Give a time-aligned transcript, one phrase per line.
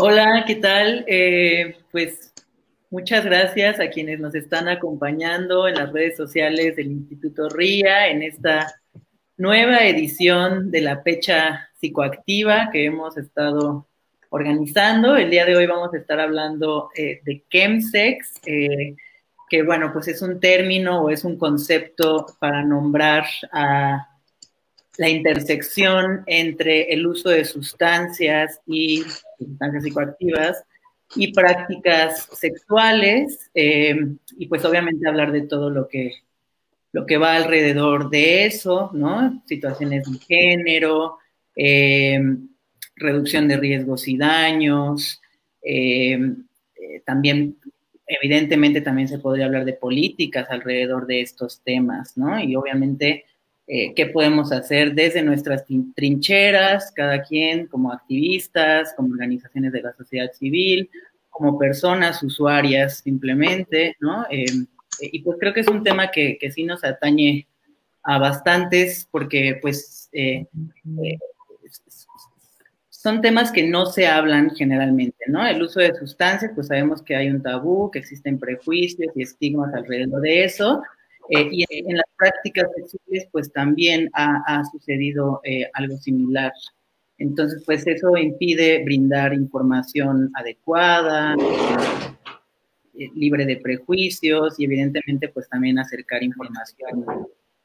[0.00, 1.04] Hola, ¿qué tal?
[1.08, 2.32] Eh, pues
[2.88, 8.22] muchas gracias a quienes nos están acompañando en las redes sociales del Instituto RIA en
[8.22, 8.80] esta
[9.36, 13.88] nueva edición de la fecha psicoactiva que hemos estado
[14.30, 15.16] organizando.
[15.16, 18.94] El día de hoy vamos a estar hablando eh, de chemsex, eh,
[19.50, 24.07] que bueno, pues es un término o es un concepto para nombrar a
[24.98, 29.04] la intersección entre el uso de sustancias y
[29.38, 30.64] sustancias psicoactivas
[31.14, 33.96] y prácticas sexuales, eh,
[34.36, 36.14] y pues obviamente hablar de todo lo que,
[36.92, 39.42] lo que va alrededor de eso, ¿no?
[39.46, 41.18] Situaciones de género,
[41.54, 42.20] eh,
[42.96, 45.20] reducción de riesgos y daños,
[45.62, 46.18] eh,
[47.04, 47.56] también,
[48.04, 52.40] evidentemente también se podría hablar de políticas alrededor de estos temas, ¿no?
[52.42, 53.26] Y obviamente
[53.70, 59.92] eh, qué podemos hacer desde nuestras trincheras, cada quien como activistas, como organizaciones de la
[59.92, 60.88] sociedad civil,
[61.28, 64.24] como personas usuarias simplemente, ¿no?
[64.30, 64.46] Eh,
[65.02, 67.46] eh, y pues creo que es un tema que, que, sí nos atañe
[68.02, 70.08] a bastantes porque pues
[72.88, 75.46] son temas que no se hablan generalmente, ¿no?
[75.46, 79.74] El uso de sustancias, pues sabemos que hay un tabú, que existen prejuicios y estigmas
[79.74, 80.82] alrededor de eso,
[81.30, 86.52] eh, y en, las prácticas sexuales, pues también ha, sucedido eh, algo similar.
[87.18, 91.34] Entonces, pues eso impide brindar información adecuada,
[92.98, 97.04] eh, libre de prejuicios y evidentemente, pues también acercar información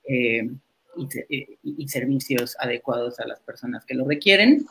[0.06, 4.66] y, servicios adecuados a las personas que lo requieren.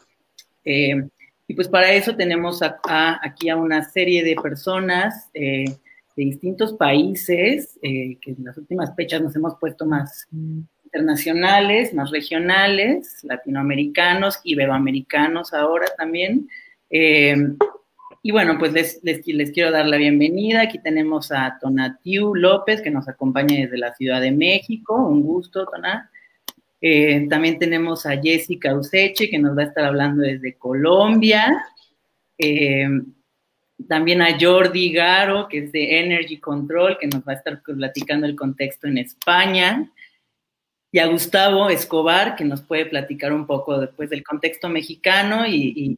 [0.65, 5.31] y pues para eso tenemos aquí a una serie de personas
[6.17, 10.27] de distintos países, eh, que en las últimas fechas nos hemos puesto más
[10.85, 16.49] internacionales, más regionales, latinoamericanos, iberoamericanos ahora también.
[16.91, 17.35] Eh,
[18.23, 20.63] y bueno, pues les, les, quiero dar la bienvenida.
[20.63, 24.95] Aquí tenemos a Tonatiu López, que nos acompaña desde la Ciudad de México.
[24.95, 26.11] Un gusto, Tona.
[26.81, 31.65] Eh, también tenemos a Jessica Useche, que nos va a estar hablando desde Colombia
[33.89, 38.27] también a Jordi Garo, que es de Energy Control, que nos va a estar platicando
[38.27, 39.91] el contexto en España,
[40.95, 45.97] y a Gustavo Escobar, que nos puede platicar un poco después del contexto mexicano y,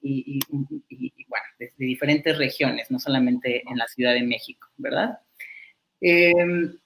[1.28, 5.18] bueno, desde diferentes regiones, no solamente en la Ciudad de México, ¿verdad?
[6.00, 6.78] Em,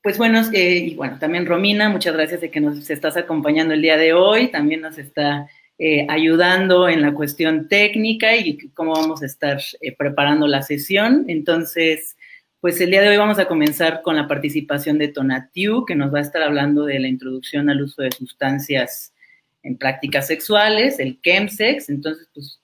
[0.00, 3.82] pues bueno, eh, y bueno, también Romina, muchas gracias de que nos estás acompañando el
[3.82, 5.48] día de hoy, también nos está
[5.82, 11.24] eh, ayudando en la cuestión técnica y cómo vamos a estar eh, preparando la sesión.
[11.26, 12.18] Entonces,
[12.60, 16.12] pues el día de hoy vamos a comenzar con la participación de Tonatiu, que nos
[16.12, 19.14] va a estar hablando de la introducción al uso de sustancias
[19.62, 21.88] en prácticas sexuales, el chemsex.
[21.88, 22.60] Entonces, pues,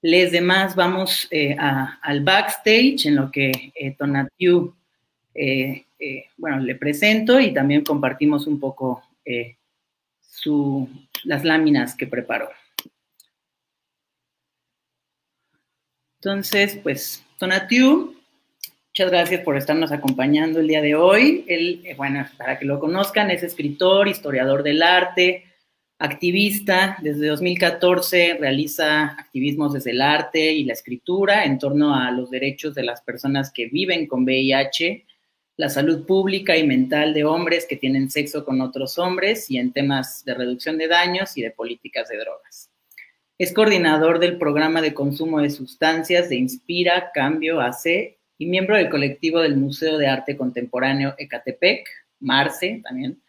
[0.00, 4.74] les demás vamos eh, al backstage en lo que Tonatiu,
[6.38, 9.02] bueno, le presento y también compartimos un poco
[11.24, 12.50] las láminas que preparó.
[16.22, 18.14] Entonces, pues, Tonatiu,
[18.88, 21.44] muchas gracias por estarnos acompañando el día de hoy.
[21.48, 25.44] Él, eh, bueno, para que lo conozcan, es escritor, historiador del arte,
[25.98, 26.98] activista.
[27.00, 32.74] Desde 2014 realiza activismos desde el arte y la escritura en torno a los derechos
[32.74, 35.06] de las personas que viven con VIH
[35.60, 39.74] la salud pública y mental de hombres que tienen sexo con otros hombres y en
[39.74, 42.70] temas de reducción de daños y de políticas de drogas.
[43.36, 48.88] Es coordinador del programa de consumo de sustancias de Inspira Cambio AC y miembro del
[48.88, 51.86] colectivo del Museo de Arte Contemporáneo Ecatepec,
[52.20, 53.20] Marce también,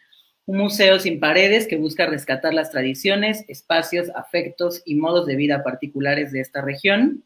[0.46, 5.62] un museo sin paredes que busca rescatar las tradiciones, espacios, afectos y modos de vida
[5.62, 7.24] particulares de esta región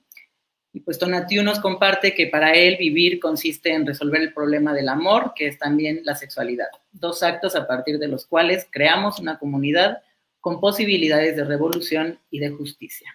[0.77, 4.91] y pues Tonatiu nos comparte que para él vivir consiste en resolver el problema del
[4.91, 6.67] amor, que es también la sexualidad.
[6.93, 10.03] Dos actos a partir de los cuales creamos una comunidad
[10.39, 13.11] con posibilidades de revolución y de justicia.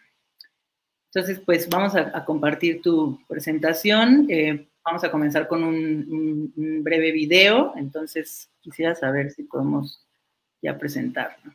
[1.13, 4.25] Entonces, pues vamos a, compartir tu presentación.
[4.27, 7.73] Eh, vamos a comenzar con un, un, breve video.
[7.75, 10.03] Entonces, quisiera saber si podemos
[10.63, 11.53] ya presentarlo.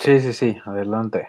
[0.00, 1.28] Sí, sí, sí, adelante.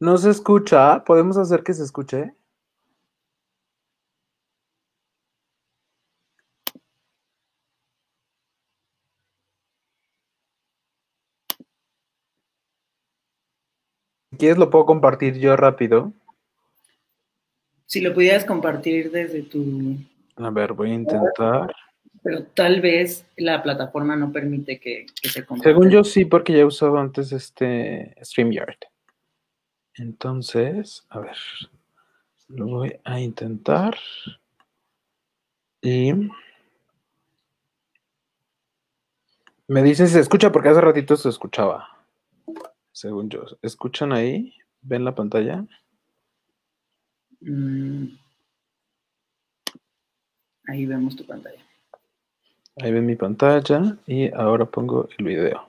[0.00, 1.02] No se escucha.
[1.04, 2.32] ¿Podemos hacer que se escuche?
[14.30, 16.12] Si quieres lo puedo compartir yo rápido.
[17.86, 19.96] Si lo pudieras compartir desde tu...
[20.36, 21.74] A ver, voy a intentar.
[22.22, 25.70] pero tal vez la plataforma no permite que, se comparta.
[25.70, 28.76] Según yo sí, porque ya he usado antes este StreamYard.
[29.98, 31.36] Entonces, a ver,
[32.48, 33.96] lo voy a intentar.
[35.82, 36.12] Y
[39.66, 41.88] me dice si se escucha, porque hace ratito se escuchaba.
[42.92, 43.44] Según yo.
[43.60, 44.54] ¿Escuchan ahí?
[44.82, 45.64] ¿Ven la pantalla?
[47.40, 48.06] Mm.
[50.68, 51.64] Ahí vemos tu pantalla.
[52.80, 55.68] Ahí ven mi pantalla y ahora pongo el video.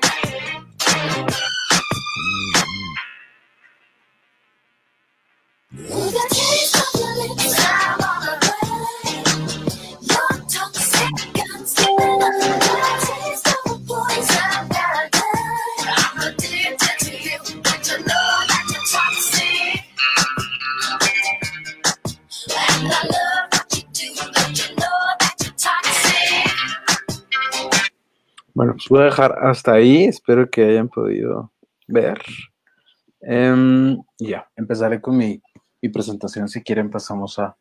[28.61, 30.03] Bueno, pues voy a dejar hasta ahí.
[30.03, 31.51] Espero que hayan podido
[31.87, 32.21] ver.
[33.21, 35.41] Em, ya, empezaré con mi,
[35.91, 36.47] presentación.
[36.47, 37.57] Si quieren, pasamos a,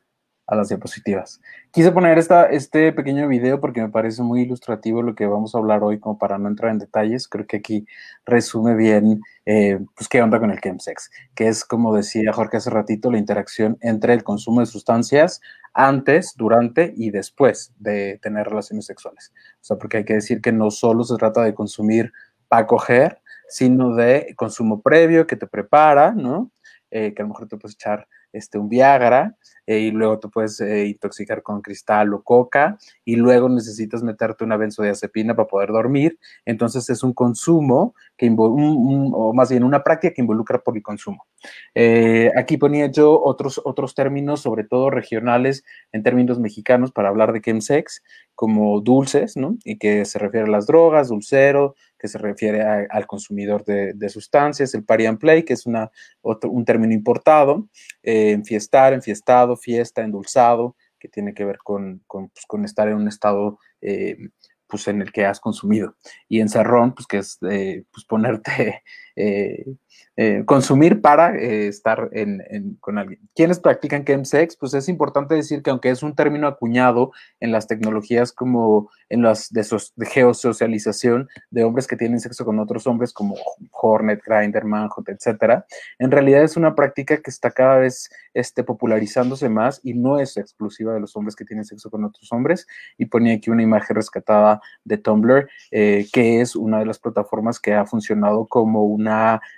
[0.56, 1.41] las diapositivas.
[1.70, 5.58] Quise poner esta, este pequeño video porque me parece muy ilustrativo lo que vamos a
[5.58, 7.29] hablar hoy, como para no entrar en detalles.
[7.29, 7.87] Creo que aquí
[8.26, 12.70] resume bien, eh, pues, qué onda con el chemsex, que es, como decía Jorge hace
[12.70, 15.41] ratito, la interacción entre el consumo de sustancias
[15.73, 19.32] antes, durante y después de tener relaciones sexuales.
[19.55, 22.12] O sea, porque hay que decir que no solo se trata de consumir
[22.49, 26.50] para coger, sino de consumo previo que te prepara, ¿no?
[26.91, 29.37] Eh, que a lo mejor te puedes echar este, un Viagra
[29.70, 34.43] eh, y luego te puedes eh, intoxicar con cristal o coca y luego necesitas meterte
[34.43, 36.19] una benzodiazepina para poder dormir.
[36.44, 41.25] Entonces es un consumo que o más bien una práctica que involucra por el consumo.
[42.37, 45.62] aquí ponía yo otros, otros términos, sobre todo regionales
[45.93, 48.02] en términos mexicanos, para hablar de chemsex,
[48.34, 49.56] como dulces, ¿no?
[49.64, 54.75] Y que se refiere a las drogas, dulcero, que se refiere al consumidor de, sustancias,
[54.75, 55.90] el party and play, que es una,
[56.22, 57.69] un término importado,
[58.02, 63.08] eh, enfiestar, enfiestado, fiesta, endulzado, que tiene que ver con, con, pues, estar en un
[63.08, 64.16] estado eh,
[64.66, 65.96] pues, en el que has consumido.
[66.28, 68.82] Y encerrón, pues que es pues, ponerte
[70.46, 72.10] consumir para eh, estar
[72.80, 73.20] con alguien.
[73.34, 74.56] ¿Quiénes practican chemsex?
[74.56, 79.22] Pues es importante decir que aunque es un término acuñado en las tecnologías como en
[79.22, 79.64] las de,
[80.06, 83.34] geosocialización de hombres que tienen sexo con otros hombres como
[83.72, 85.66] Hornet, Grindr, Manhunt, etcétera,
[85.98, 90.36] en realidad es una práctica que está cada vez este, popularizándose más y no es
[90.36, 92.66] exclusiva de los hombres que tienen sexo con otros hombres.
[92.98, 97.74] Y ponía aquí una imagen rescatada de Tumblr, que es una de las plataformas que
[97.74, 99.09] ha funcionado como una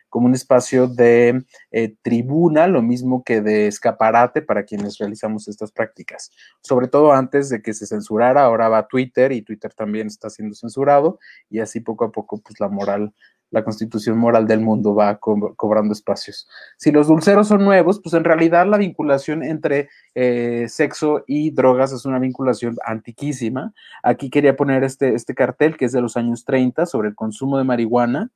[0.08, 5.72] como un espacio de eh, tribuna, lo mismo que de escaparate para quienes realizamos estas
[5.72, 6.30] prácticas.
[6.60, 10.54] Sobre todo antes de que se censurara, ahora va Twitter y Twitter también está siendo
[10.54, 11.18] censurado
[11.48, 13.14] y así poco a poco pues la moral
[13.52, 16.48] la constitución moral del mundo va cobrando espacios.
[16.78, 21.92] Si los dulceros son nuevos, pues en realidad la vinculación entre eh, sexo y drogas
[21.92, 23.72] es una vinculación antiquísima.
[24.02, 27.58] Aquí quería poner este, este cartel que es de los años 30 sobre el consumo
[27.58, 28.30] de marihuana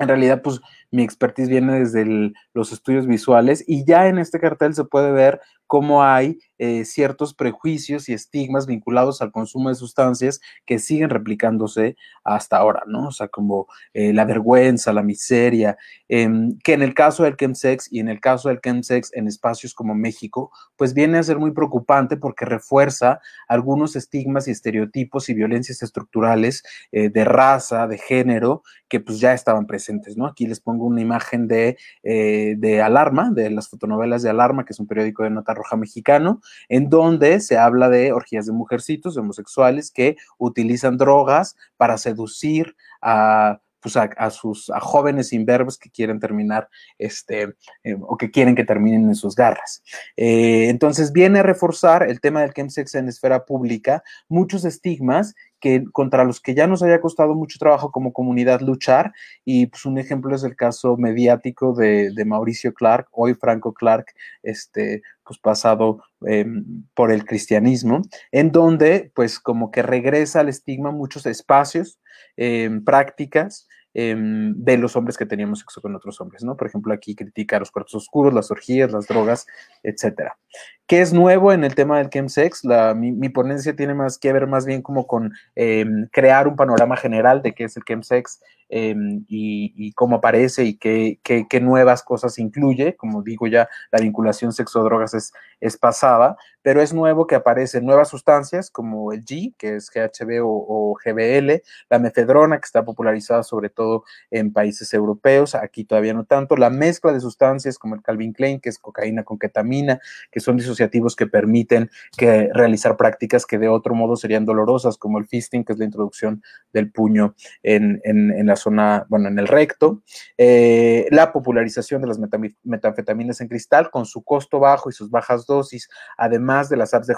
[0.00, 4.74] en realidad, pues mi expertise viene desde los estudios visuales y ya en este cartel
[4.74, 5.40] se puede ver
[5.70, 11.96] cómo hay eh, ciertos prejuicios y estigmas vinculados al consumo de sustancias que siguen replicándose
[12.24, 13.06] hasta ahora, ¿no?
[13.06, 17.90] O sea, como eh, la vergüenza, la miseria, em, que en el caso del chemsex
[17.92, 21.52] y en el caso del chemsex en espacios como México, pues viene a ser muy
[21.52, 28.64] preocupante porque refuerza algunos estigmas y estereotipos y violencias estructurales eh, de raza, de género,
[28.88, 30.26] que pues ya estaban presentes, ¿no?
[30.26, 34.80] Aquí les pongo una imagen de, de Alarma, de las fotonovelas de Alarma, que es
[34.80, 39.20] un periódico de nota roja mexicano, en donde se habla de orgías de mujercitos, de
[39.20, 46.20] homosexuales que utilizan drogas para seducir a pues a, sus a jóvenes imberbes que quieren
[46.20, 46.68] terminar
[46.98, 49.82] este eh, o que quieren que terminen en sus garras.
[50.16, 55.84] Eh, entonces viene a reforzar el tema del chemsex en esfera pública muchos estigmas que
[55.92, 59.12] contra los que ya nos haya costado mucho trabajo como comunidad luchar
[59.44, 64.06] y pues un ejemplo es el caso mediático de, Mauricio Clark, hoy Franco Clark,
[64.42, 70.90] este pues pasado em, por el cristianismo, en donde pues como que regresa al estigma
[70.90, 72.00] muchos espacios,
[72.40, 76.56] em, prácticas em, de los hombres que teníamos sexo con otros hombres, ¿no?
[76.56, 79.46] Por ejemplo, aquí critica los cuartos oscuros, las orgías, las drogas,
[79.82, 80.38] etcétera.
[80.86, 82.64] ¿Qué es nuevo en el tema del chemsex?
[82.64, 86.96] La, mi, ponencia tiene más que ver más bien como con em, crear un panorama
[86.96, 88.94] general de qué es el chemsex eh,
[89.28, 92.96] y, cómo aparece y qué, qué, qué, nuevas cosas incluye.
[92.96, 98.08] Como digo ya, la vinculación sexo-drogas es, es pasada, pero es nuevo que aparecen nuevas
[98.08, 103.70] sustancias como el G, que es GHB o, GBL, la mefedrona, que está popularizada sobre
[103.70, 108.32] todo en países europeos, aquí todavía no tanto, la mezcla de sustancias como el Calvin
[108.32, 110.00] Klein, que es cocaína con ketamina,
[110.30, 115.18] que son disociativos que permiten que realizar prácticas que de otro modo serían dolorosas, como
[115.18, 119.38] el fisting, que es la introducción del puño en, en, en la zona, bueno, en
[119.38, 120.02] el recto,
[120.36, 122.18] eh, la popularización de las
[122.64, 127.06] metanfetaminas en cristal con su costo bajo y sus bajas dosis, además de las apps
[127.06, 127.16] de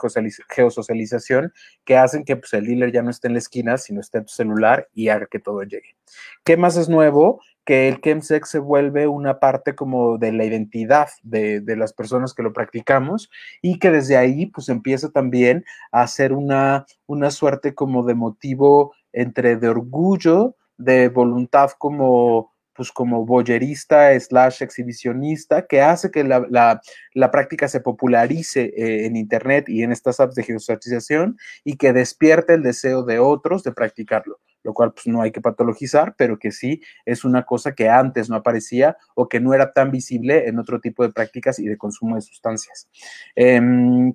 [0.48, 1.52] geosocialización
[1.84, 4.26] que hacen que pues, el dealer ya no esté en la esquina, sino esté en
[4.26, 5.96] tu celular y haga que todo llegue.
[6.44, 7.40] ¿Qué más es nuevo?
[7.64, 12.34] que el chemsex se vuelve una parte como de la identidad de, de, las personas
[12.34, 17.72] que lo practicamos y que desde ahí pues empieza también a ser una, una suerte
[17.72, 22.51] como de motivo entre de orgullo, de voluntad como
[22.82, 26.80] pues como boyerista slash exhibicionista que hace que la, la,
[27.14, 31.92] la práctica se popularice eh, en internet y en estas apps de geosocialización y que
[31.92, 36.38] despierte el deseo de otros de practicarlo lo cual pues no hay que patologizar, pero
[36.38, 40.48] que sí es una cosa que antes no aparecía o que no era tan visible
[40.48, 42.88] en otro tipo de prácticas y de consumo de sustancias.
[43.34, 43.60] Eh,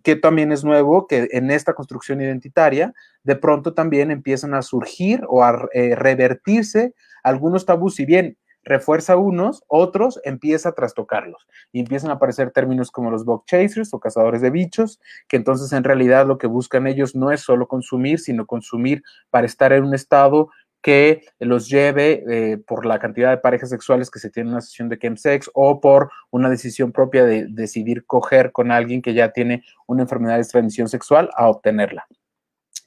[0.04, 2.94] que también es nuevo que en esta construcción identitaria
[3.24, 6.94] de pronto también empiezan a surgir o a eh, revertirse
[7.24, 12.92] algunos tabús, si bien refuerza unos, otros empieza a trastocarlos y empiezan a aparecer términos
[12.92, 16.86] como los bug chasers o cazadores de bichos, que entonces en realidad lo que buscan
[16.86, 20.50] ellos no es solo consumir, sino consumir para estar en un estado
[20.82, 24.62] que los lleve eh, por la cantidad de parejas sexuales que se tiene en una
[24.62, 29.32] sesión de chemsex o por una decisión propia de decidir coger con alguien que ya
[29.32, 32.06] tiene una enfermedad de transmisión sexual a obtenerla.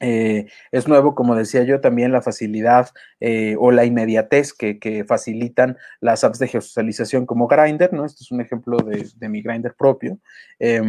[0.00, 2.88] Eh, es nuevo, como decía yo, también la facilidad
[3.20, 8.06] eh, o la inmediatez que, que, facilitan las apps de geosocialización como Grindr, ¿no?
[8.06, 10.18] Este es un ejemplo de, de mi Grindr propio.
[10.58, 10.80] Eh,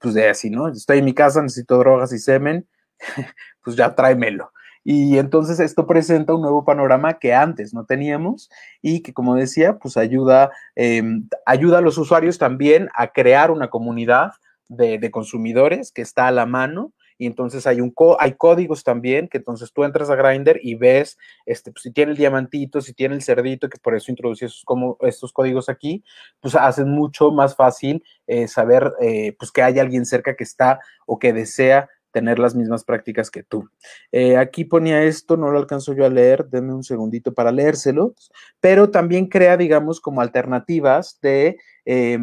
[0.00, 0.68] pues de así, ¿no?
[0.68, 2.66] Estoy en mi casa, necesito drogas y semen,
[3.62, 4.50] pues ya tráemelo.
[4.82, 8.48] Y entonces esto presenta un nuevo panorama que antes no teníamos
[8.80, 11.02] y que, como decía, pues ayuda, eh,
[11.44, 14.32] ayuda a los usuarios también a crear una comunidad
[14.68, 19.28] de, de consumidores que está a la mano y entonces hay un hay códigos también
[19.28, 22.94] que entonces tú entras a Grindr y ves este pues, si tiene el diamantito, si
[22.94, 26.04] tiene el cerdito, que por eso introducí como, estos códigos aquí,
[26.40, 30.78] pues hacen mucho más fácil eh, saber eh, pues que hay alguien cerca que está
[31.06, 33.68] o que desea tener las mismas prácticas que tú.
[34.12, 38.14] Eh, aquí ponía esto, no lo alcanzo yo a leer, denme un segundito para leérselo,
[38.60, 42.18] pero también crea, digamos, como alternativas de, eh,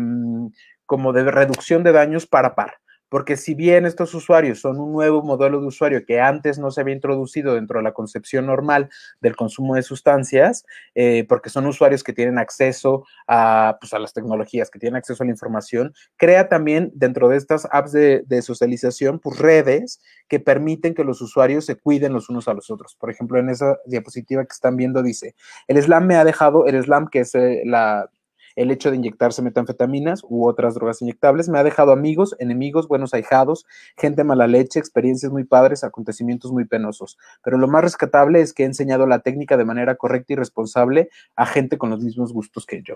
[0.85, 2.75] como de reducción de daños para par
[3.09, 6.81] porque si bien estos usuarios son un nuevo modelo de usuario que antes no se
[6.81, 8.89] había introducido dentro de la concepción normal
[9.21, 14.13] del consumo de sustancias, eh, porque son usuarios que tienen acceso a, pues, a, las
[14.13, 18.41] tecnologías, que tienen acceso a la información, crea también dentro de estas apps de, de
[18.41, 22.95] socialización, pues redes que permiten que los usuarios se cuiden los unos a los otros.
[22.95, 25.35] Por ejemplo, en esa diapositiva que están viendo dice,
[25.67, 28.09] el slam me ha dejado, el slam que es eh, la
[28.55, 33.13] el hecho de inyectarse metanfetaminas u otras drogas inyectables me ha dejado amigos, enemigos, buenos
[33.13, 33.65] ahijados,
[33.97, 37.17] gente mala leche, experiencias muy padres, acontecimientos muy penosos.
[37.43, 41.09] Pero lo más rescatable es que he enseñado la técnica de manera correcta y responsable
[41.35, 42.95] a gente con los mismos gustos que yo.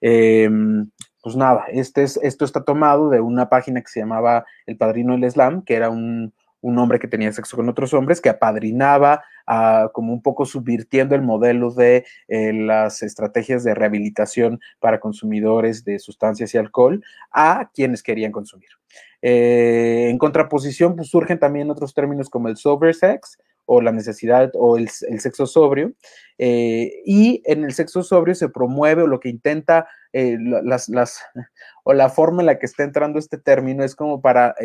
[0.00, 0.48] Eh,
[1.22, 5.12] pues nada, este es, esto está tomado de una página que se llamaba El Padrino
[5.12, 9.24] del Islam, que era un, un hombre que tenía sexo con otros hombres, que apadrinaba
[9.48, 15.84] uh, como un poco subvirtiendo el modelo de eh, las estrategias de rehabilitación para consumidores
[15.84, 17.02] de sustancias y alcohol
[17.32, 18.68] a quienes querían consumir.
[19.22, 23.38] Eh, en contraposición, pues surgen también otros términos como el sober sex,
[23.72, 25.92] o la necesidad o el, el sexo sobrio.
[26.38, 31.20] Eh, y en el sexo sobrio se promueve o lo que intenta las, las,
[31.84, 34.56] o la forma en la que está entrando este término es como para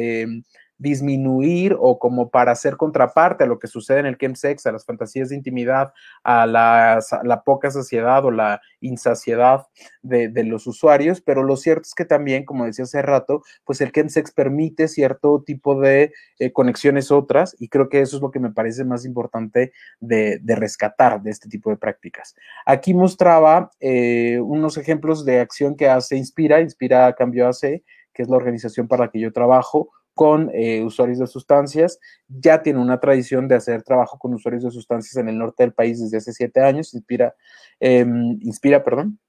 [0.78, 4.86] disminuir o como para hacer contraparte a lo que sucede en el chemsex, a las
[4.86, 9.68] fantasías de intimidad, a la, la poca saciedad o la insaciedad
[10.02, 13.92] de, los usuarios, pero lo cierto es que también, como decía hace rato, pues el
[13.92, 18.40] chemsex permite cierto tipo de eh, conexiones otras y creo que eso es lo que
[18.40, 22.36] me parece más importante de, de rescatar de este tipo de prácticas.
[22.66, 28.30] Aquí mostraba eh, unos ejemplos de acción que hace Inspira, Inspira Cambio hace, que es
[28.30, 32.00] la organización para la que yo trabajo, con eh, usuarios de sustancias.
[32.28, 35.74] Ya tiene una tradición de hacer trabajo con usuarios de sustancias en el norte del
[35.74, 36.94] país desde hace siete años.
[36.96, 37.36] Inspira,
[37.80, 39.20] em, inspira perdón.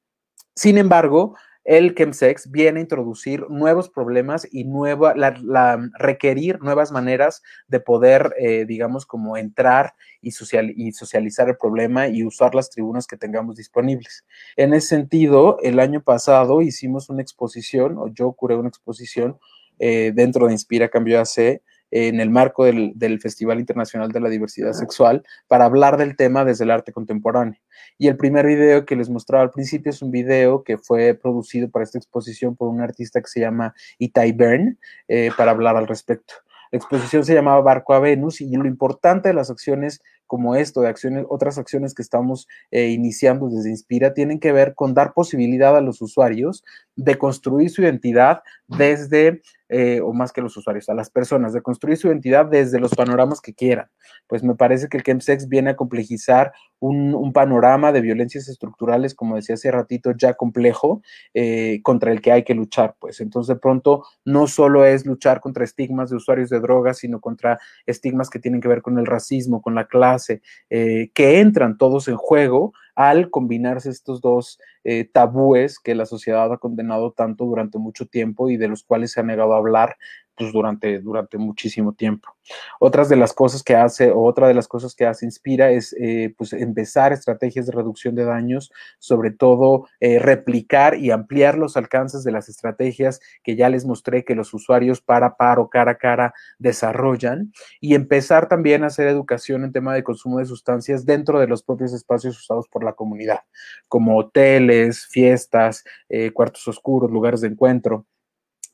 [0.55, 1.35] Sin embargo,
[1.67, 8.33] el chemsex viene a introducir nuevos problemas y nueva, la, requerir nuevas maneras de poder,
[8.39, 13.17] eh, digamos, como entrar y, social, y socializar el problema y usar las tribunas que
[13.17, 14.25] tengamos disponibles.
[14.55, 19.37] En ese sentido, el año pasado hicimos una exposición, o yo curé una exposición
[19.79, 24.73] eh, dentro de Inspira Cambio AC, en el marco del, Festival Internacional de la Diversidad
[24.73, 27.61] Sexual para hablar del tema desde el arte contemporáneo.
[27.99, 31.71] Y el primer video que les mostraba al principio es un video que fue producido
[31.71, 34.79] para esta exposición por un artista que se llama Itai Bern
[35.09, 36.35] eh, para hablar al respecto.
[36.73, 40.81] La exposición se llamaba Barco a Venus y lo importante de las acciones como esto,
[40.81, 45.13] de acciones, otras acciones que estamos eh, iniciando desde Inspira, tienen que ver con dar
[45.15, 46.65] posibilidad a los usuarios
[46.97, 51.61] de construir su identidad desde eh, o más que los usuarios, a las personas, de
[51.61, 53.89] construir su identidad desde los panoramas que quieran.
[54.29, 59.35] Pues me parece que el chemsex viene a complejizar un, panorama de violencias estructurales, como
[59.35, 61.03] decía hace ratito, ya complejo,
[61.35, 62.95] eh, contra el que hay que luchar.
[63.01, 67.21] Pues entonces de pronto no solo es luchar contra estigmas de usuarios de drogas, sino
[67.21, 71.77] contra estigmas que tienen que ver con el racismo, con la clase, eh, que entran
[71.77, 77.45] todos en juego al combinarse estos dos eh, tabúes que la sociedad ha condenado tanto
[77.45, 79.97] durante mucho tiempo y de los cuales se ha negado a hablar
[80.37, 82.37] pues, durante, durante muchísimo tiempo.
[82.79, 85.95] Otras de las cosas que hace, o otra de las cosas que hace Inspira es
[85.99, 91.77] eh, pues empezar estrategias de reducción de daños, sobre todo eh, replicar y ampliar los
[91.77, 95.99] alcances de las estrategias que ya les mostré que los usuarios para paro, cara a
[95.99, 101.41] cara desarrollan y empezar también a hacer educación en tema de consumo de sustancias dentro
[101.41, 103.41] de los propios espacios usados por la comunidad,
[103.89, 108.07] como hoteles, fiestas, eh, cuartos oscuros, lugares de encuentro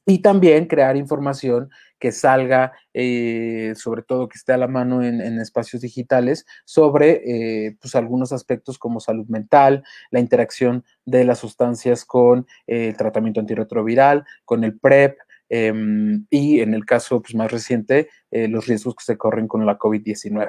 [0.07, 5.21] y también crear información que salga, eh, sobre todo que esté a la mano en,
[5.39, 7.23] espacios digitales, sobre
[7.67, 12.97] eh, pues algunos aspectos como salud mental, la interacción de las sustancias con eh, el
[12.97, 15.17] tratamiento antirretroviral, con el PrEP,
[15.49, 19.79] em, y en el caso pues, más reciente, los riesgos que se corren con la
[19.79, 20.49] COVID-19.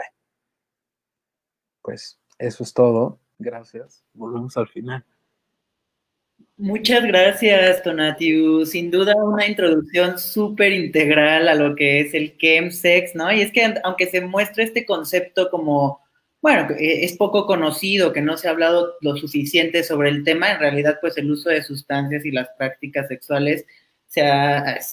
[1.84, 3.19] Pues eso es todo.
[3.38, 4.04] Gracias.
[4.13, 5.06] Volvemos al final.
[6.57, 8.65] Muchas gracias, Tonatiu.
[8.65, 13.31] Sin duda una introducción súper integral a lo que es el chemsex, ¿no?
[13.31, 16.01] Y es que aunque se muestre este concepto como,
[16.41, 20.51] bueno, e, es poco conocido, que no se ha hablado lo suficiente sobre el tema,
[20.51, 23.65] en realidad pues el uso de sustancias y las prácticas sexuales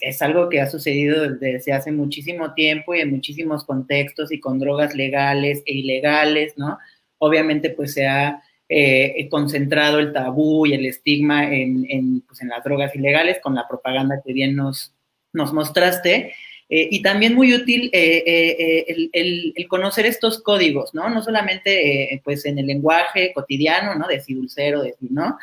[0.00, 4.58] es algo que ha sucedido desde hace muchísimo tiempo y en muchísimos contextos y con
[4.58, 6.78] drogas legales e ilegales, ¿no?
[7.18, 8.42] Obviamente pues se ha
[8.72, 13.66] eh, concentrado el tabú y el estigma en, pues, en, las drogas ilegales con la
[13.66, 14.94] propaganda que bien nos,
[15.32, 16.32] nos mostraste.
[16.68, 21.10] Eh, y también muy útil eh, el, el, conocer estos códigos, ¿no?
[21.10, 24.06] No solamente pues en el lenguaje cotidiano, ¿no?
[24.06, 25.36] De si dulcero, de si no,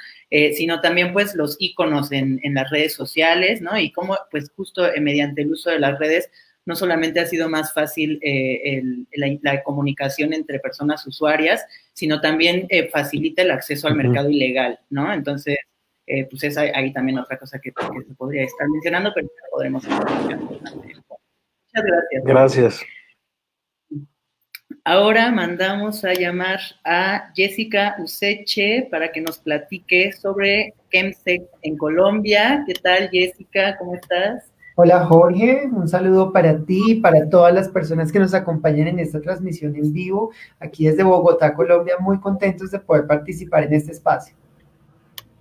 [0.53, 3.77] sino también pues los iconos en, en, las redes sociales, ¿no?
[3.77, 6.29] Y cómo pues justo mediante el uso de las redes
[6.67, 8.83] no solamente ha sido más fácil eh,
[9.15, 15.11] la, comunicación entre personas usuarias, sino también eh, facilita el acceso al mercado ilegal, ¿no?
[15.13, 15.57] Entonces,
[16.05, 20.03] eh, pues es ahí también otra cosa que, se podría estar mencionando, pero podremos Muchas
[21.73, 22.23] gracias.
[22.25, 22.81] Gracias.
[24.83, 32.63] Ahora mandamos a llamar a Jessica Useche para que nos platique sobre Chemsex en Colombia.
[32.67, 33.77] ¿Qué tal, Jessica?
[33.77, 34.51] ¿Cómo estás?
[34.79, 38.99] Hola Jorge, un saludo para ti y para todas las personas que nos acompañan en
[38.99, 43.93] esta transmisión en vivo, aquí desde Bogotá, Colombia, muy contentos de poder participar en este
[43.93, 44.35] espacio.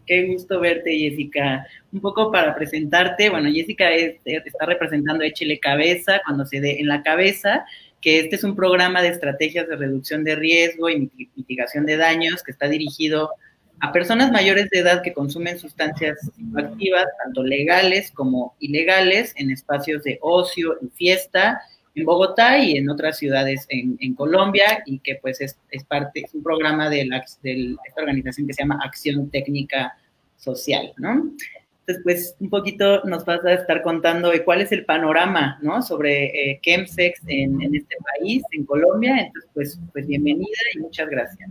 [0.07, 1.67] Qué gusto verte, Jessica.
[1.93, 7.03] Un poco para presentarte, bueno, Jessica está representando Échele Cabeza cuando se dé en la
[7.03, 7.67] cabeza,
[8.01, 12.43] que este es un programa de estrategias de reducción de riesgo y mitigación de daños
[12.43, 13.33] que está dirigido
[13.81, 16.19] a personas mayores de edad que consumen sustancias
[16.57, 21.61] activas, tanto legales como ilegales, en espacios de ocio y fiesta
[21.95, 25.57] en Bogotá y en otras ciudades en, Colombia, y que pues es,
[25.89, 29.97] parte, es un programa de, la, de esta organización que se llama Acción Técnica
[30.37, 31.33] Social, ¿no?
[31.89, 35.83] Entonces, pues un poquito nos vas a estar contando de cuál es el panorama, ¿no?
[35.83, 39.17] Sobre eh, Chemsex en, en, este país, en Colombia.
[39.21, 41.51] Entonces, pues, pues bienvenida y muchas gracias.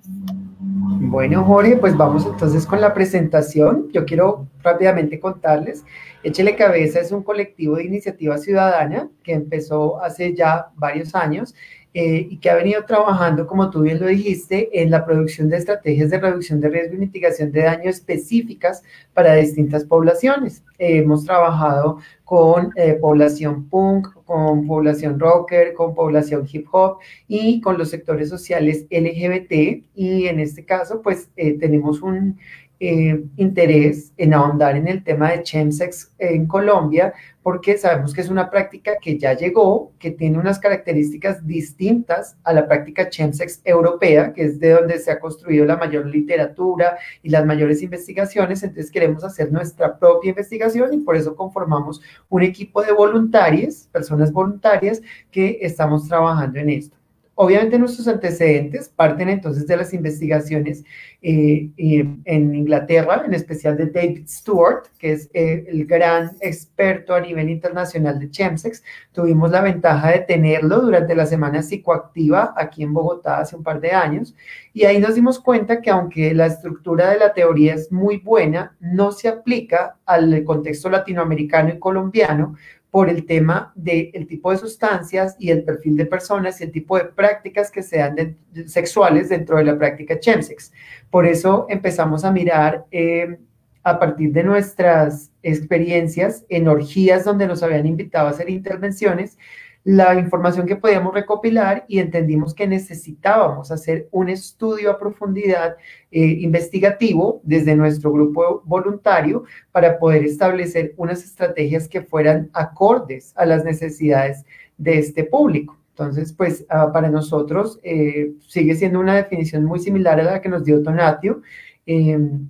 [0.60, 3.89] Bueno, Jorge, pues vamos entonces con la presentación.
[3.93, 5.86] Yo quiero rápidamente contarles.
[6.21, 11.56] Échele Cabeza es un colectivo de iniciativa ciudadana que empezó hace ya varios años
[11.97, 15.55] eh, y que ha venido trabajando, como tú bien lo dijiste, en la producción de
[15.55, 20.62] estrategias de reducción de riesgo y mitigación de daño específicas para distintas poblaciones.
[20.77, 26.97] hemos trabajado con eh, población punk, con población rocker, con población hip hop
[27.29, 29.86] y con los sectores sociales LGBT.
[29.95, 32.38] Y en este caso, pues eh, tenemos un
[32.81, 37.13] eh, interés en ahondar en el tema de chemsex en Colombia,
[37.45, 42.51] porque sabemos que es una práctica que ya llegó, que tiene unas características distintas a
[42.53, 47.29] la práctica chemsex europea, que es de donde se ha construido la mayor literatura y
[47.29, 48.63] las mayores investigaciones.
[48.63, 54.31] Entonces queremos hacer nuestra propia investigación y por eso conformamos un equipo de voluntarios, personas
[54.31, 56.94] voluntarias que estamos trabajando en esto.
[57.38, 60.86] Obviamente nuestros antecedentes parten entonces de las investigaciones
[61.21, 67.19] eh, en Inglaterra, en especial de David Stewart, que es eh, el gran experto a
[67.19, 68.82] nivel internacional de Chemsex.
[69.12, 73.82] Tuvimos la ventaja de tenerlo durante la semana psicoactiva aquí en Bogotá hace un par
[73.82, 74.34] de años
[74.71, 78.78] y ahí nos dimos cuenta que aunque la estructura de la teoría es muy buena,
[78.80, 82.56] no se aplica al contexto latinoamericano y colombiano
[82.95, 86.97] por el tema del tipo de sustancias y el perfil de personas y el tipo
[86.97, 90.71] de prácticas que sean sexuales dentro de la práctica chemsex.
[91.10, 93.38] Por eso empezamos a mirar eh,
[93.84, 99.38] a partir de nuestras experiencias en orgías donde nos habían invitado a hacer intervenciones,
[99.86, 105.78] la información que podíamos recopilar y entendimos que necesitábamos hacer un estudio a profundidad
[106.12, 113.45] eh, investigativo desde nuestro grupo voluntario para poder establecer unas estrategias que fueran acordes a
[113.45, 114.43] las necesidades
[114.76, 115.78] de este público.
[115.91, 120.50] Entonces, pues ah, para nosotros eh, sigue siendo una definición muy similar a la que
[120.50, 121.43] nos dio Tonatio.
[121.86, 122.50] Em,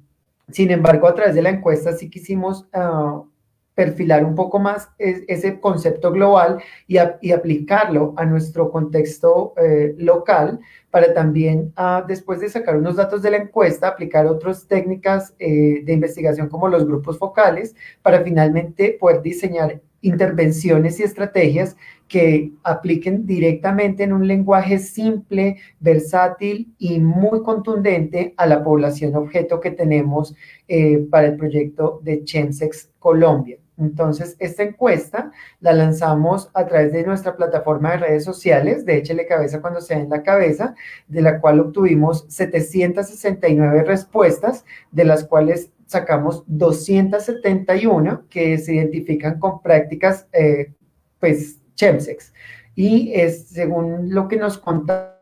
[0.50, 3.28] sin embargo, a través de la encuesta sí quisimos uh,
[3.75, 10.59] perfilar un poco más ese concepto global y, aplicarlo a nuestro contexto eh, local
[10.89, 15.83] para también, ah, después de sacar unos datos de la encuesta, aplicar otras técnicas eh,
[15.83, 21.75] de investigación como los grupos focales para finalmente poder diseñar intervenciones y estrategias
[22.07, 29.59] que apliquen directamente en un lenguaje simple, versátil y muy contundente a la población objeto
[29.59, 30.35] que tenemos
[30.67, 33.57] eh, para el proyecto de Chemsex Colombia.
[33.77, 39.27] Entonces, esta encuesta la lanzamos a través de nuestra plataforma de redes sociales, de Échele
[39.27, 40.75] Cabeza cuando sea en la cabeza,
[41.07, 49.61] de la cual obtuvimos 769 respuestas, de las cuales sacamos 271 que se identifican con
[49.61, 50.73] prácticas, eh,
[51.19, 52.33] pues, chemsex.
[52.75, 55.14] Y es, según lo que nos contaba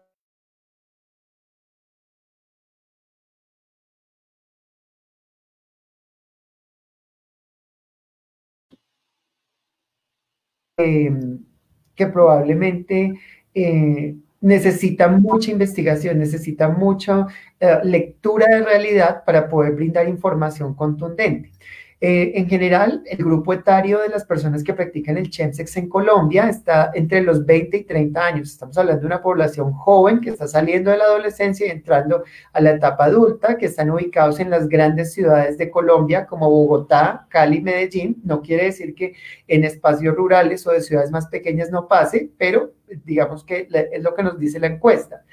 [10.77, 11.39] Em,
[11.95, 13.13] que probablemente
[13.53, 17.27] eh, necesita mucha investigación, necesita mucha
[17.59, 21.51] eh, lectura de realidad para poder brindar información contundente.
[22.05, 26.49] Eh, en general, el grupo etario de las personas que practican el chemsex en Colombia
[26.49, 28.49] está entre los 20 y 30 años.
[28.49, 32.59] Estamos hablando de una población joven que está saliendo de la adolescencia y entrando a
[32.59, 37.61] la etapa adulta, que están ubicados en las grandes ciudades de Colombia como Bogotá, Cali,
[37.61, 38.21] Medellín.
[38.25, 39.13] No quiere decir que
[39.47, 44.15] en espacios rurales o de ciudades más pequeñas no pase, pero digamos que es lo
[44.15, 45.23] que nos dice la encuesta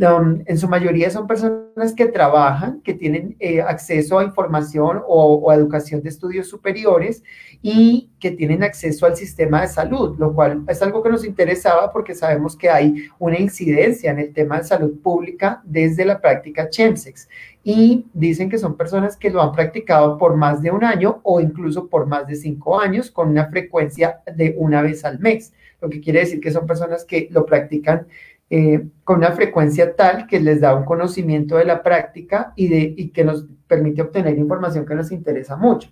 [0.00, 5.54] en su mayoría son personas que trabajan, que tienen eh, acceso a información o, a
[5.54, 7.22] educación de estudios superiores
[7.60, 11.92] y que tienen acceso al sistema de salud, lo cual es algo que nos interesaba
[11.92, 16.70] porque sabemos que hay una incidencia en el tema de salud pública desde la práctica
[16.70, 17.28] CHEMSEX.
[17.62, 21.40] Y dicen que son personas que lo han practicado por más de un año o
[21.40, 25.90] incluso por más de cinco años con una frecuencia de una vez al mes, lo
[25.90, 28.06] que quiere decir que son personas que lo practican
[28.48, 32.94] eh, con una frecuencia tal que les da un conocimiento de la práctica y, de,
[32.96, 35.90] y que nos permite obtener información que nos interesa mucho.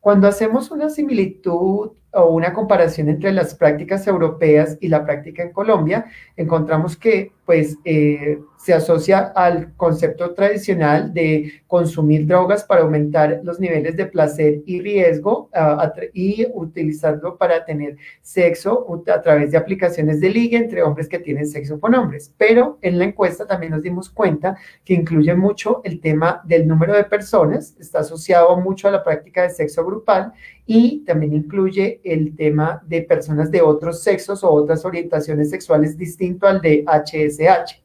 [0.00, 5.52] Cuando hacemos una similitud o una comparación entre las prácticas europeas y la práctica en
[5.52, 13.40] Colombia, encontramos que pues eh, se asocia al concepto tradicional de consumir drogas para aumentar
[13.42, 19.58] los niveles de placer y riesgo ah, y utilizarlo para tener sexo a través de
[19.58, 22.32] aplicaciones de liga entre hombres que tienen sexo con hombres.
[22.38, 26.94] Pero en la encuesta también nos dimos cuenta que incluye mucho el tema del número
[26.94, 30.32] de personas, está asociado mucho a la práctica de sexo grupal
[30.74, 36.46] y también incluye el tema de personas de otros sexos o otras orientaciones sexuales distinto
[36.46, 37.82] al de HSH.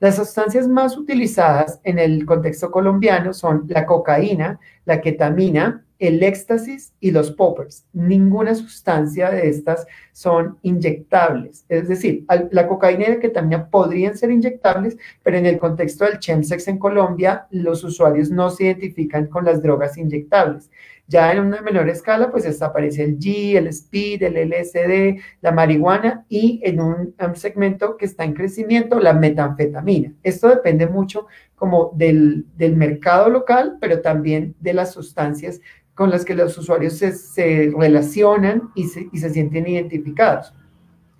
[0.00, 6.94] Las sustancias más utilizadas en el contexto colombiano son la cocaína, la ketamina, el éxtasis
[7.00, 7.84] y los poppers.
[7.92, 11.66] Ninguna sustancia de estas son inyectables.
[11.68, 16.18] Es decir, la cocaína y la ketamina podrían ser inyectables, pero en el contexto del
[16.18, 20.70] chemsex en Colombia, los usuarios no se identifican con las drogas inyectables.
[21.08, 26.24] Ya en una menor escala, pues aparece el G, el speed, el LSD, la marihuana
[26.28, 30.12] y en un, segmento que está en crecimiento, la metanfetamina.
[30.22, 35.60] Esto depende mucho como del, mercado local, pero también de las sustancias
[35.94, 40.54] con las que los usuarios se, relacionan y se, y se sienten identificados.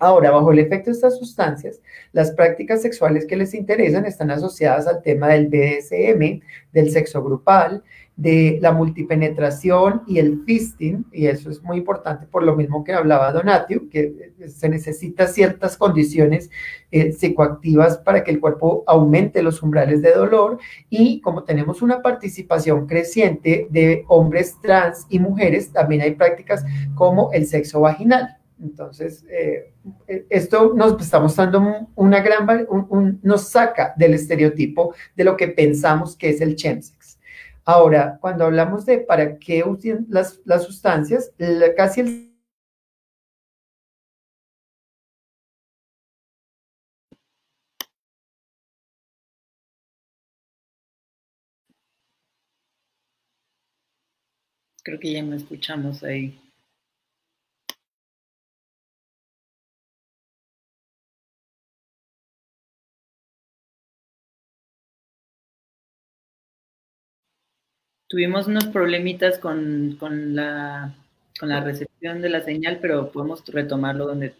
[0.03, 1.79] Ahora, bajo el efecto de estas sustancias,
[2.11, 6.41] las prácticas sexuales que les interesan están asociadas al tema del BDSM,
[6.73, 7.83] del sexo grupal,
[8.15, 12.93] de la multipenetración y el fisting, y eso es muy importante por lo mismo que
[12.93, 16.51] hablaba Donatio, que se necesita ciertas condiciones
[16.91, 22.01] eh, psicoactivas para que el cuerpo aumente los umbrales de dolor, y como tenemos una
[22.01, 26.63] participación creciente de hombres trans y mujeres, también hay prácticas
[26.95, 28.37] como el sexo vaginal.
[28.61, 29.73] Entonces, eh,
[30.29, 32.47] esto nos está mostrando una gran,
[33.21, 37.02] nos saca del estereotipo de lo que pensamos que es el chemsex.
[37.65, 41.31] Ahora, cuando hablamos de para qué usan las, sustancias,
[41.77, 42.33] casi el
[54.83, 56.37] Creo que ya no escuchamos ahí.
[68.13, 70.93] Tuvimos unos problemitas con, la,
[71.39, 74.35] con la recepción de la señal, pero podemos retomarlo donde...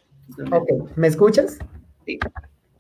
[0.52, 1.58] Ok, ¿me escuchas?
[2.06, 2.20] Sí.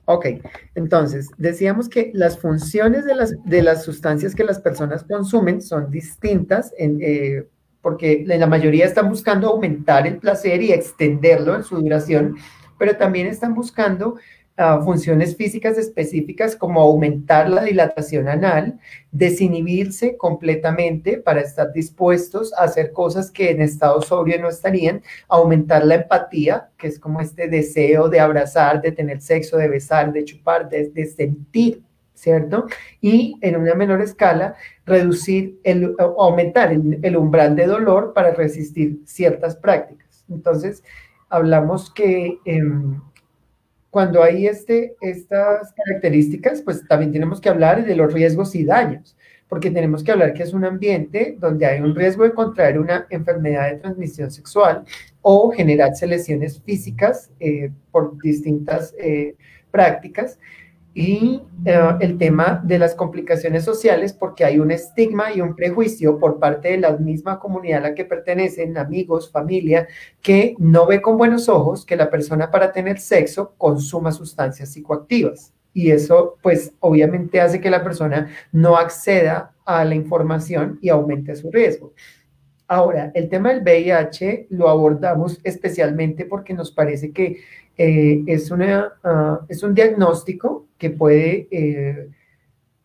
[0.05, 0.27] Ok,
[0.75, 5.89] entonces decíamos que las funciones de las, de las sustancias que las personas consumen son
[5.89, 7.47] distintas en, eh,
[7.81, 12.35] porque la mayoría están buscando aumentar el placer y extenderlo en su duración,
[12.77, 14.17] pero también están buscando
[14.83, 18.79] funciones físicas específicas como aumentar la dilatación anal,
[19.11, 25.83] desinhibirse completamente para estar dispuestos a hacer cosas que en estado sobrio no estarían, aumentar
[25.85, 30.23] la empatía, que es como este deseo de abrazar, de tener sexo, de besar, de
[30.23, 31.81] chupar, de, sentir,
[32.13, 32.67] ¿cierto?
[33.01, 39.55] Y en una menor escala, reducir, el, aumentar el, umbral de dolor para resistir ciertas
[39.55, 40.25] prácticas.
[40.29, 40.83] Entonces,
[41.29, 42.37] hablamos que...
[42.45, 43.01] Em,
[43.93, 49.15] cuando hay este, estas características, pues también tenemos que hablar de los riesgos y daños,
[49.47, 53.05] porque tenemos que hablar que es un ambiente donde hay un riesgo de contraer una
[53.11, 54.83] enfermedad de transmisión sexual
[55.21, 59.35] o generarse lesiones físicas eh, por distintas eh,
[59.69, 60.39] prácticas
[60.93, 66.19] y eh, el tema de las complicaciones sociales, porque hay un estigma y un prejuicio
[66.19, 69.87] por parte de la misma comunidad a la que pertenecen, amigos, familia,
[70.21, 75.53] que no ve con buenos ojos que la persona para tener sexo consuma sustancias psicoactivas.
[75.73, 81.35] Y eso, pues, obviamente hace que la persona no acceda a la información y aumente
[81.35, 81.93] su riesgo.
[82.67, 87.37] Ahora, el tema del VIH lo abordamos especialmente porque nos parece que
[87.77, 88.51] eh, es,
[89.03, 92.09] ah, es un diagnóstico que puede eh,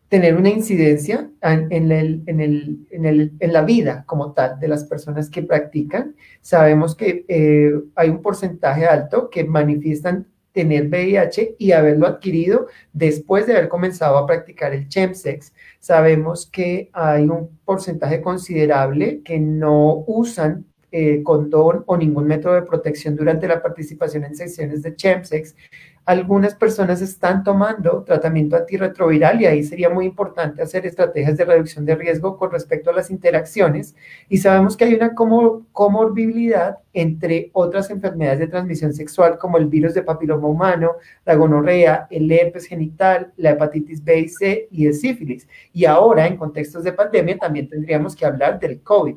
[0.07, 4.83] tener una incidencia en, en, el, en, el, en, la vida como tal de las
[4.85, 6.15] personas que practican.
[6.41, 13.45] Sabemos que eh, hay un porcentaje alto que manifiestan tener VIH y haberlo adquirido después
[13.45, 15.53] de haber comenzado a practicar el chemsex.
[15.79, 22.63] Sabemos que hay un porcentaje considerable que no usan eh, condón o ningún método de
[22.63, 25.55] protección durante la participación en sesiones de chemsex.
[26.03, 31.85] Algunas personas están tomando tratamiento antirretroviral y ahí sería muy importante hacer estrategias de reducción
[31.85, 33.95] de riesgo con respecto a las interacciones.
[34.27, 39.93] Y sabemos que hay una comorbilidad entre otras enfermedades de transmisión sexual como el virus
[39.93, 40.93] de papiloma humano,
[41.25, 45.47] la gonorrea, el herpes genital, la hepatitis B y C y el sífilis.
[45.71, 49.15] Y ahora, en contextos de pandemia, también tendríamos que hablar del COVID.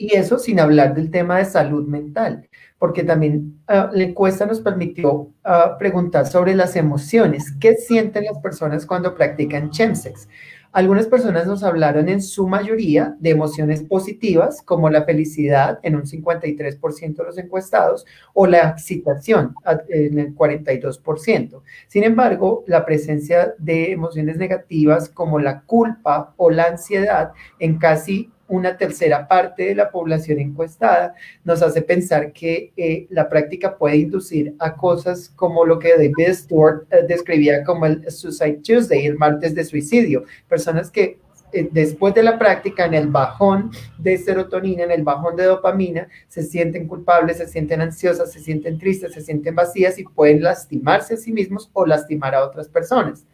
[0.00, 4.62] Y eso sin hablar del tema de salud mental, porque también ah, la encuesta nos
[4.62, 7.52] permitió ah, preguntar sobre las emociones.
[7.60, 10.26] ¿Qué sienten las personas cuando practican chemsex?
[10.72, 16.04] Algunas personas nos hablaron en su mayoría de emociones positivas, como la felicidad en un
[16.04, 19.54] 53% de los encuestados o la excitación
[19.90, 21.60] en el 42%.
[21.88, 28.30] Sin embargo, la presencia de emociones negativas como la culpa o la ansiedad en casi
[28.50, 33.96] una tercera parte de la población encuestada, nos hace pensar que eh, la práctica puede
[33.96, 39.16] inducir a cosas como lo que David Stewart eh, describía como el Suicide Tuesday, el
[39.16, 41.18] martes de suicidio, personas que
[41.52, 46.08] eh, después de la práctica, en el bajón de serotonina, en el bajón de dopamina,
[46.28, 51.14] se sienten culpables, se sienten ansiosas, se sienten tristes, se sienten vacías y pueden lastimarse
[51.14, 53.24] a sí mismos o lastimar a otras personas.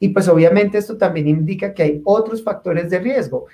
[0.00, 3.46] Y pues obviamente esto también indica que hay otros factores de riesgo.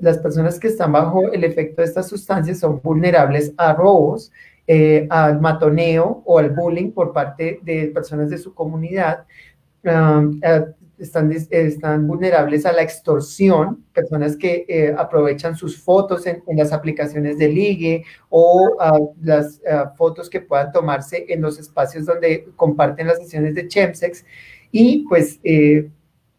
[0.00, 4.32] las personas que están bajo el efecto de estas sustancias son vulnerables a robos,
[4.66, 9.24] eh, al matoneo o al bullying por parte de personas de su comunidad.
[9.84, 10.40] Um,
[10.98, 17.38] están, están vulnerables a la extorsión, personas que eh, aprovechan sus fotos en, las aplicaciones
[17.38, 18.76] de ligue o
[19.20, 19.60] las
[19.96, 24.24] fotos que puedan tomarse en los espacios donde comparten las sesiones de Chemsex
[24.72, 25.90] y pues eh,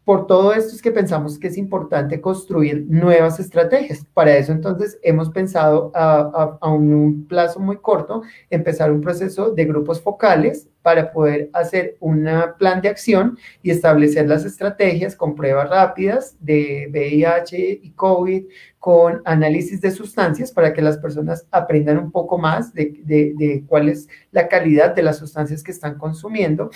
[0.05, 4.05] por todo esto es que pensamos que es importante construir nuevas estrategias.
[4.13, 10.01] Para eso entonces hemos pensado a, un plazo muy corto empezar un proceso de grupos
[10.01, 12.27] focales para poder hacer un
[12.59, 18.43] plan de acción y establecer las estrategias con pruebas rápidas de VIH y COVID,
[18.79, 23.87] con análisis de sustancias para que las personas aprendan un poco más de, de cuál
[23.87, 26.69] es la calidad de las sustancias que están consumiendo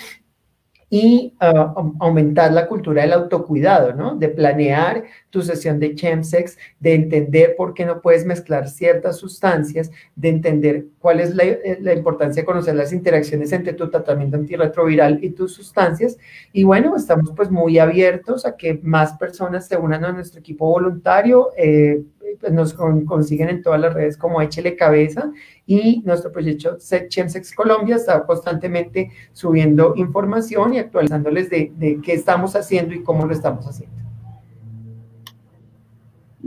[0.89, 4.15] y ah, aumentar la cultura del autocuidado, ¿no?
[4.15, 9.91] De planear tu sesión de chemsex, de entender por qué no puedes mezclar ciertas sustancias,
[10.15, 14.37] de entender cuál es la, eh, la, importancia de conocer las interacciones entre tu tratamiento
[14.37, 16.17] antirretroviral y tus sustancias.
[16.53, 20.69] Y bueno, estamos pues muy abiertos a que más personas se unan a nuestro equipo
[20.69, 21.49] voluntario.
[21.57, 22.01] Eh,
[22.39, 25.31] pues nos consiguen en todas las redes como Échele Cabeza
[25.65, 32.55] y nuestro proyecto Chemsex Colombia está constantemente subiendo información y actualizándoles de, de qué estamos
[32.55, 33.97] haciendo y cómo lo estamos haciendo.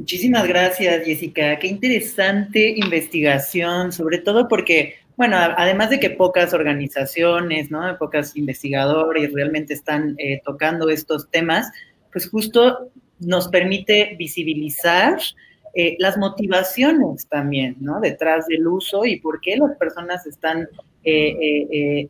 [0.00, 1.58] Muchísimas gracias, Jessica.
[1.58, 7.98] Qué interesante investigación, sobre todo porque, bueno, además de que pocas organizaciones, ¿no?
[7.98, 11.70] Pocas investigadores realmente están eh, tocando estos temas,
[12.12, 15.18] pues justo nos permite visibilizar
[15.74, 18.00] eh, las motivaciones también, ¿no?
[18.00, 20.68] Detrás del uso y por qué las personas están
[21.04, 22.08] eh, eh,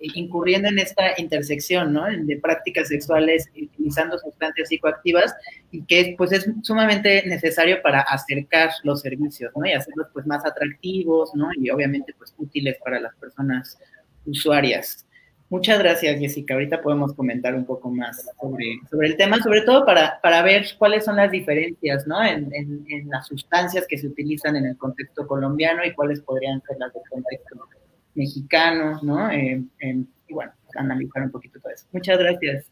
[0.00, 2.04] incurriendo en esta intersección, ¿no?
[2.06, 5.34] De prácticas sexuales utilizando sustancias psicoactivas
[5.70, 9.66] y que pues es sumamente necesario para acercar los servicios, ¿no?
[9.66, 11.48] Y hacerlos pues más atractivos, ¿no?
[11.56, 13.78] Y obviamente pues útiles para las personas
[14.26, 15.06] usuarias.
[15.50, 16.54] Muchas gracias, Jessica.
[16.54, 20.64] Ahorita podemos comentar un poco más sobre, sobre el tema, sobre todo para, para ver
[20.78, 22.24] cuáles son las diferencias ¿no?
[22.24, 26.76] en, en, las sustancias que se utilizan en el contexto colombiano y cuáles podrían ser
[26.78, 27.66] las del contexto
[28.14, 29.28] mexicano, ¿no?
[29.32, 31.86] Eh, y bueno, analizar un poquito todo eso.
[31.90, 32.66] Muchas gracias.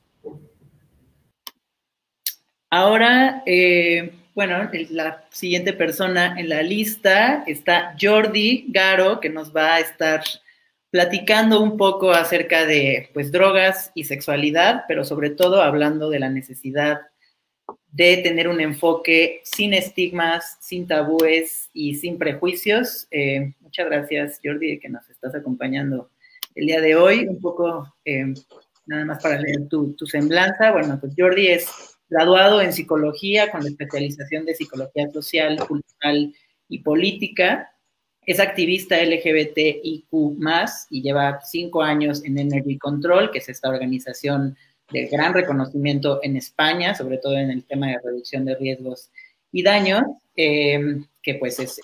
[2.70, 9.74] Ahora, eh, bueno, la siguiente persona en la lista está Jordi Garo, que nos va
[9.74, 10.22] a estar
[10.90, 16.30] platicando un poco acerca de pues drogas y sexualidad, pero sobre todo hablando de la
[16.30, 17.00] necesidad
[17.90, 23.06] de tener un enfoque sin estigmas, sin tabúes y sin prejuicios.
[23.10, 26.10] Eh, muchas gracias, Jordi, que nos estás acompañando
[26.54, 27.26] el día de hoy.
[27.26, 28.32] Un poco, eh,
[28.86, 30.72] nada más para leer tu, tu, semblanza.
[30.72, 36.34] Bueno, pues Jordi es graduado en psicología con la especialización de psicología social, cultural
[36.68, 37.70] y política.
[38.28, 40.12] Es activista LGBTIQ
[40.90, 44.54] y lleva cinco años en Energy Control, que es esta organización
[44.92, 49.10] de gran reconocimiento en España, sobre todo en el tema de reducción de riesgos
[49.50, 50.02] y daños,
[50.36, 51.80] em, que pues es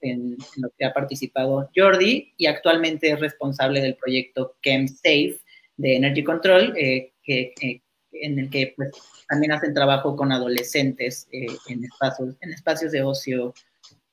[0.00, 5.40] en lo, que, ha participado Jordi y actualmente es responsable del proyecto ChemSafe
[5.76, 8.92] de Energy Control, eh, que, eh, en el que pues,
[9.28, 13.52] también hacen trabajo con adolescentes eh, en, espacios, en espacios de ocio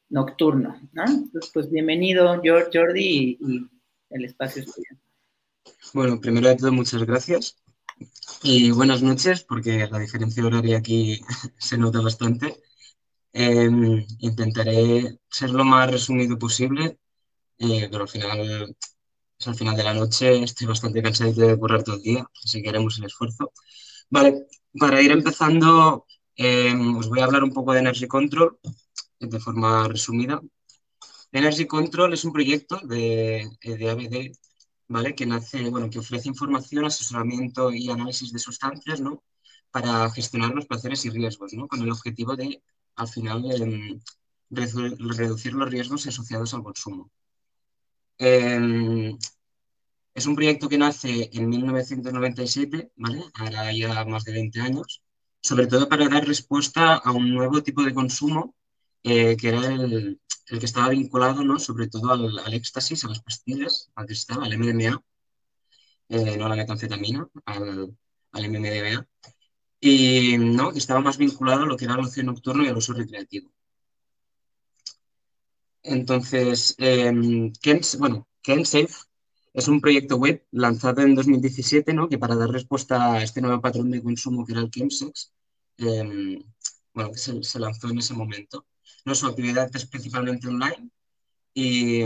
[0.09, 1.03] nocturno, ¿no?
[1.03, 3.69] Entonces, pues bienvenido, Jordi, y,
[4.09, 4.73] el espacio es
[5.93, 7.57] Bueno, primero de todo, muchas gracias.
[8.43, 11.21] Y buenas noches, porque la diferencia horaria aquí
[11.57, 12.57] se nota bastante.
[13.33, 16.97] Em, intentaré ser lo más resumido posible,
[17.59, 18.75] eh, pero al final,
[19.39, 22.61] es al final de la noche, estoy bastante cansado de currar todo el día, así
[22.61, 23.51] que haremos el esfuerzo.
[24.09, 24.47] Vale,
[24.79, 28.57] para ir empezando, em, os voy a hablar un poco de Energy Control,
[29.19, 30.41] de forma resumida.
[31.31, 34.31] Energy Control es un proyecto de, de ABD,
[34.87, 35.15] ¿vale?
[35.15, 39.23] Que nace, bueno, que ofrece información, asesoramiento y análisis de sustancias, ¿no?
[39.71, 41.67] Para gestionar los placeres y riesgos, ¿no?
[41.67, 42.63] Con el objetivo de,
[42.95, 43.99] al final, em,
[44.49, 47.11] reducir los riesgos asociados al consumo.
[48.17, 49.17] Em,
[50.13, 53.23] es un proyecto que nace en 1997, ¿vale?
[53.35, 55.01] Ahora ya más de 20 años,
[55.41, 58.55] sobre todo para dar respuesta a un nuevo tipo de consumo
[59.03, 61.59] eh, que era el, que estaba vinculado ¿no?
[61.59, 65.03] sobre todo al, éxtasis, a las pastillas, al cristal, al MDMA,
[66.09, 67.95] eh, no a la metanfetamina, al,
[68.31, 69.07] al MDMA.
[69.79, 70.71] y ¿no?
[70.71, 73.51] que estaba más vinculado a lo que era el ocio nocturno y al uso recreativo.
[75.83, 77.11] Entonces, eh,
[77.97, 78.93] bueno, KenSafe
[79.53, 82.09] es un proyecto web lanzado en 2017, ¿no?
[82.09, 85.33] que para dar respuesta a este nuevo patrón de consumo que era el chemsex,
[85.77, 86.43] em,
[86.93, 88.65] bueno, que se, lanzó en ese momento.
[89.05, 89.15] ¿No?
[89.15, 90.89] Su actividad es principalmente online
[91.53, 92.03] y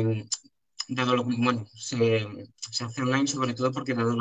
[0.88, 2.28] dado lo, bueno, se,
[2.82, 4.16] hace online sobre todo porque dado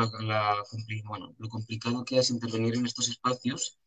[1.05, 3.79] bueno, lo complicado que es intervenir en estos espacios,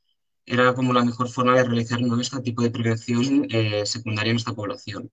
[0.46, 2.20] era como la mejor forma de realizar ¿no?
[2.20, 5.12] este tipo de prevención eh, secundaria en esta población.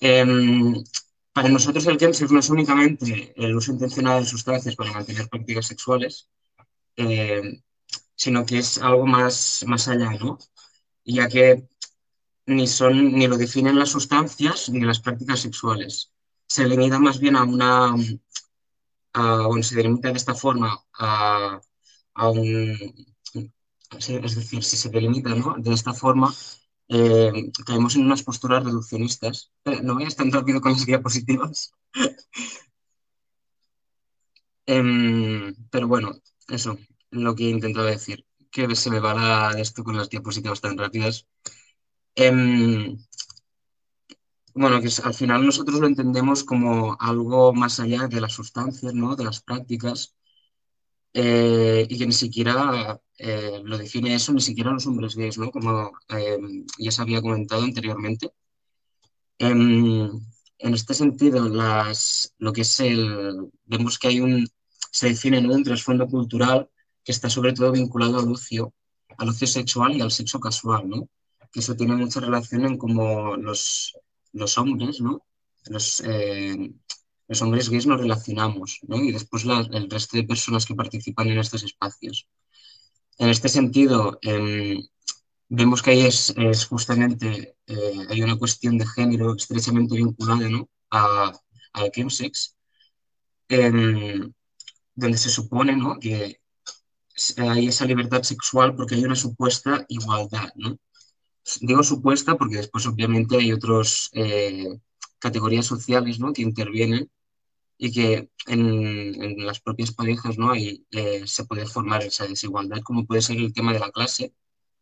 [0.00, 0.82] Em,
[1.32, 5.66] para nosotros el chemsex no es únicamente el uso intencionado de sustancias para mantener prácticas
[5.66, 6.28] sexuales,
[6.96, 7.62] eh,
[8.14, 10.38] sino que es algo más, más allá, ¿no?
[11.04, 11.68] Ya que
[12.46, 16.12] ni, son, ni lo definen las sustancias ni las prácticas sexuales.
[16.46, 17.94] Se limita más bien a una,
[19.14, 21.60] bueno, se delimita de esta forma a,
[22.14, 22.76] a un,
[23.98, 25.54] es decir, si se delimita ¿no?
[25.58, 26.32] de esta forma
[26.88, 29.52] eh, caemos en unas posturas reduccionistas.
[29.82, 31.72] No vayas tan rápido con las diapositivas.
[34.66, 36.12] Em, pero bueno,
[36.48, 36.78] eso,
[37.10, 38.24] lo que he intentado decir.
[38.50, 41.26] Que se me va la, esto con las diapositivas tan rápidas.
[42.16, 42.96] Em,
[44.54, 49.16] bueno, que al final nosotros lo entendemos como algo más allá de las sustancias, ¿no?
[49.16, 50.14] De las prácticas.
[51.12, 55.50] Eh, y que ni siquiera eh, lo define eso, ni siquiera los hombres gays, ¿no?
[55.50, 56.38] Como eh,
[56.78, 58.32] ya se había comentado anteriormente.
[59.38, 60.10] En,
[60.58, 61.48] en este sentido,
[62.38, 64.48] lo que es el, vemos que hay un,
[64.90, 66.68] se define un trasfondo cultural
[67.04, 68.72] que está sobre todo vinculado al ocio,
[69.18, 71.08] al ocio sexual y al sexo casual, ¿no?
[71.54, 73.96] Que eso tiene mucha relación en cómo los,
[74.32, 75.24] los hombres, ¿no?
[75.66, 76.02] Los,
[77.28, 78.96] los hombres gays nos relacionamos, ¿no?
[78.96, 82.28] Y después el resto de personas que participan en estos espacios.
[83.18, 84.82] En este sentido, em,
[85.48, 86.34] vemos que ahí es,
[86.68, 90.68] justamente, eh, hay una cuestión de género estrechamente vinculada ¿no?
[90.90, 91.32] a,
[91.74, 92.56] al chemsex,
[93.48, 94.32] em,
[94.94, 95.98] donde se supone ¿no?
[95.98, 96.40] que
[97.38, 100.50] hay esa libertad sexual porque hay una supuesta igualdad.
[100.56, 100.78] ¿no?
[101.60, 104.78] Digo supuesta porque después obviamente hay otras eh,
[105.18, 106.32] categorías sociales ¿no?
[106.32, 107.10] que intervienen
[107.76, 110.50] y que en, las propias parejas ¿no?
[110.52, 114.34] Ahí, eh, se puede formar esa desigualdad, como puede ser el tema de la clase,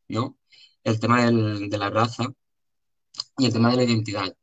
[0.09, 0.39] ¿no?
[0.85, 2.33] el tema de la raza
[3.39, 4.37] y el tema de la identidad.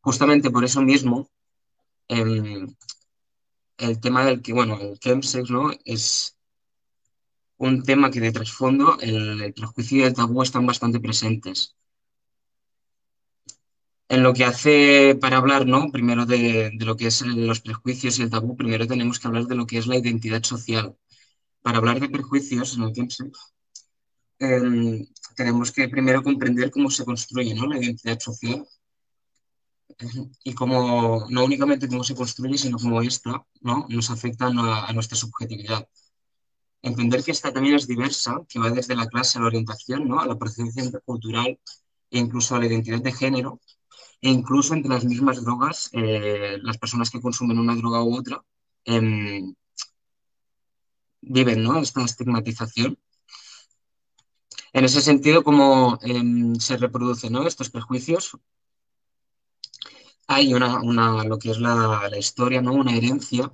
[0.00, 1.30] Justamente por eso mismo,
[2.08, 2.74] em,
[3.78, 5.70] el tema del que, bueno, el chemsex, ¿no?
[5.84, 6.36] Es
[7.66, 11.76] un tema que de trasfondo el, el prejuicio y el tabú están bastante presentes
[14.12, 15.90] en lo que hace para hablar, ¿no?
[15.90, 19.54] Primero de, lo que es los prejuicios y el tabú, primero tenemos que hablar de
[19.54, 20.94] lo que es la identidad social.
[21.62, 23.14] Para hablar de prejuicios en el tiempo,
[24.38, 25.06] em,
[25.36, 27.66] tenemos que primero comprender cómo se construye ¿no?
[27.66, 28.66] la identidad social
[30.44, 33.86] y cómo, no únicamente cómo se construye, sino cómo esta ¿no?
[33.88, 35.88] nos afecta a nuestra subjetividad.
[36.82, 40.20] Entender que esta también es diversa, que va desde la clase a la orientación, ¿no?
[40.20, 41.58] a la percepción cultural
[42.10, 43.60] e incluso a la identidad de género,
[44.20, 48.44] e incluso entre las mismas drogas, eh, las personas que consumen una droga u otra
[48.84, 49.54] em,
[51.20, 51.78] viven ¿no?
[51.78, 52.98] esta estigmatización.
[54.72, 58.36] En ese sentido, ¿cómo em, se reproducen estos prejuicios?
[60.26, 62.72] Hay una, una, lo que es la, la historia, ¿no?
[62.72, 63.52] una herencia,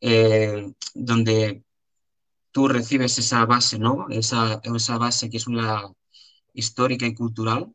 [0.00, 1.64] eh, donde
[2.52, 4.08] tú recibes esa base, ¿no?
[4.10, 5.84] esa, esa base que es una
[6.52, 7.72] histórica y cultural,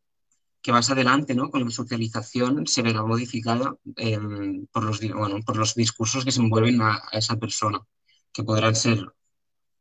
[0.61, 1.51] que más adelante, ¿no?
[1.51, 4.99] con la socialización, se verá modificada em, por, los,
[5.45, 7.79] por los discursos que se envuelven a, esa persona,
[8.33, 9.13] que podrán ser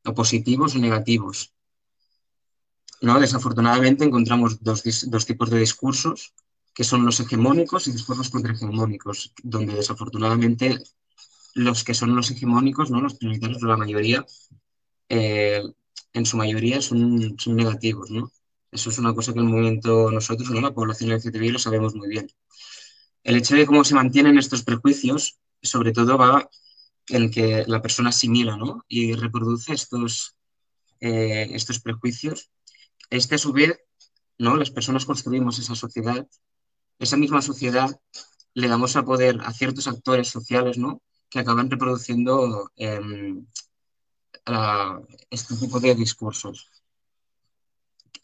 [0.05, 1.55] o positivos o negativos.
[3.01, 3.18] ¿no?
[3.18, 6.34] Desafortunadamente encontramos dos, dos tipos de discursos,
[6.74, 10.78] que son los hegemónicos y después los contrahegemónicos, donde desafortunadamente
[11.55, 13.01] los que son los hegemónicos, ¿no?
[13.01, 14.26] los prioritarios de la mayoría,
[15.14, 15.62] eh,
[16.12, 18.32] en su mayoría son, son negativos, ¿no?
[18.72, 20.60] Eso es una cosa que el movimiento, nosotros, ¿no?
[20.60, 22.26] la población LGTBI, lo sabemos muy bien.
[23.22, 26.50] El hecho de cómo se mantienen estos prejuicios, sobre todo va
[27.06, 28.84] en que la persona asimila ¿no?
[28.88, 30.34] y reproduce estos,
[30.98, 32.50] eh, estos prejuicios.
[33.10, 33.78] Este, a su vez,
[34.38, 34.56] ¿no?
[34.56, 36.26] las personas construimos esa sociedad,
[36.98, 38.00] esa misma sociedad
[38.54, 41.00] le damos a poder a ciertos actores sociales ¿no?
[41.30, 42.72] que acaban reproduciendo
[44.47, 46.70] em, este tipo de discursos.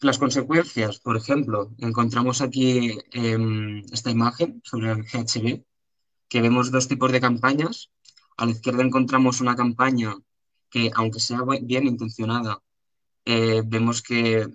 [0.01, 5.63] Las consecuencias, por ejemplo, encontramos aquí em, esta imagen sobre el GHB,
[6.27, 7.91] que vemos dos tipos de campañas.
[8.37, 10.15] A la izquierda encontramos una campaña
[10.71, 12.63] que, aunque sea bien intencionada,
[13.25, 14.47] eh, vemos que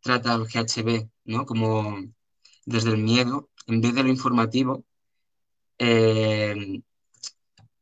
[0.00, 1.44] trata el GHB ¿no?
[1.44, 1.98] como
[2.64, 4.84] desde el miedo en vez de lo informativo.
[5.78, 6.82] Eh,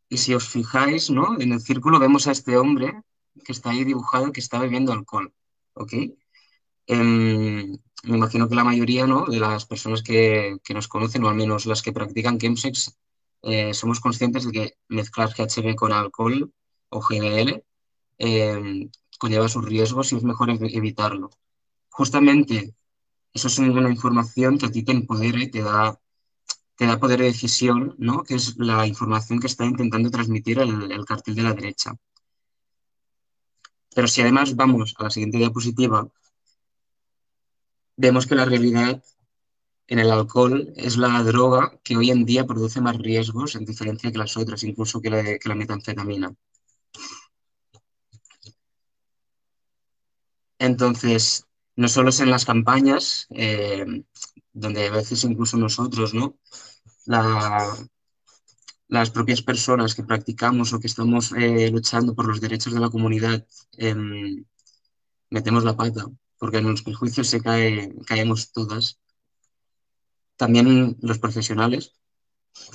[0.09, 1.39] y si os fijáis, ¿no?
[1.41, 3.03] En el círculo vemos a este hombre
[3.45, 5.33] que está ahí dibujado que está bebiendo alcohol,
[5.75, 5.93] ¿ok?
[6.87, 7.73] Em,
[8.05, 9.27] me imagino que la mayoría, ¿no?
[9.27, 12.97] De las personas que, nos conocen, o al menos las que practican chemsex,
[13.43, 16.53] eh, somos conscientes de que mezclar GHB con alcohol
[16.89, 17.65] o GDL
[18.19, 21.31] em, conlleva sus riesgos y es mejor evitarlo.
[21.91, 22.75] Justamente,
[23.33, 25.99] eso es una información que a ti te empodera y te da
[26.77, 28.23] te da poder de decisión, ¿no?
[28.23, 31.97] que es la información que está intentando transmitir el, cartel de la derecha.
[33.97, 36.07] Pero si además vamos a la siguiente diapositiva,
[37.97, 39.03] vemos que la realidad
[39.87, 44.13] en el alcohol es la droga que hoy en día produce más riesgos en diferencia
[44.13, 46.35] que las otras, incluso que la, metanfetamina.
[50.59, 54.05] Entonces, no solo es en las campañas, eh,
[54.53, 56.39] donde a veces incluso nosotros, ¿no?
[58.89, 62.91] Las propias personas que practicamos o que estamos eh, luchando por los derechos de la
[62.91, 64.45] comunidad em,
[65.31, 66.07] metemos la pata,
[66.39, 69.01] porque en los prejuicios se cae, caemos todas.
[70.37, 71.95] También los profesionales,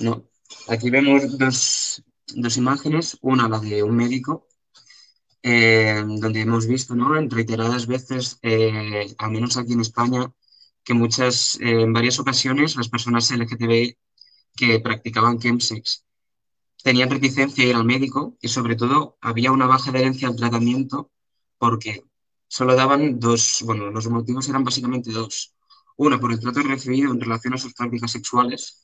[0.00, 0.28] ¿no?
[0.68, 2.02] Aquí vemos dos,
[2.56, 4.48] imágenes, una la de un médico,
[5.42, 7.16] em, donde hemos visto, ¿no?
[7.16, 10.30] En reiteradas veces, eh, al menos aquí en España,
[10.84, 13.96] que muchas, en varias ocasiones las personas LGTBI
[14.56, 16.04] que practicaban chemsex
[16.82, 21.10] tenían reticencia a ir al médico y sobre todo había una baja adherencia al tratamiento
[21.58, 22.04] porque
[22.48, 25.54] solo daban dos, bueno, los motivos eran básicamente dos.
[25.96, 28.82] Una por el trato recibido en relación a sus prácticas sexuales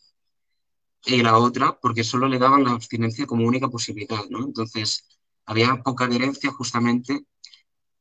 [1.05, 4.45] y la otra porque solo le daban la abstinencia como única posibilidad, ¿no?
[4.45, 5.07] Entonces
[5.45, 7.27] había poca adherencia justamente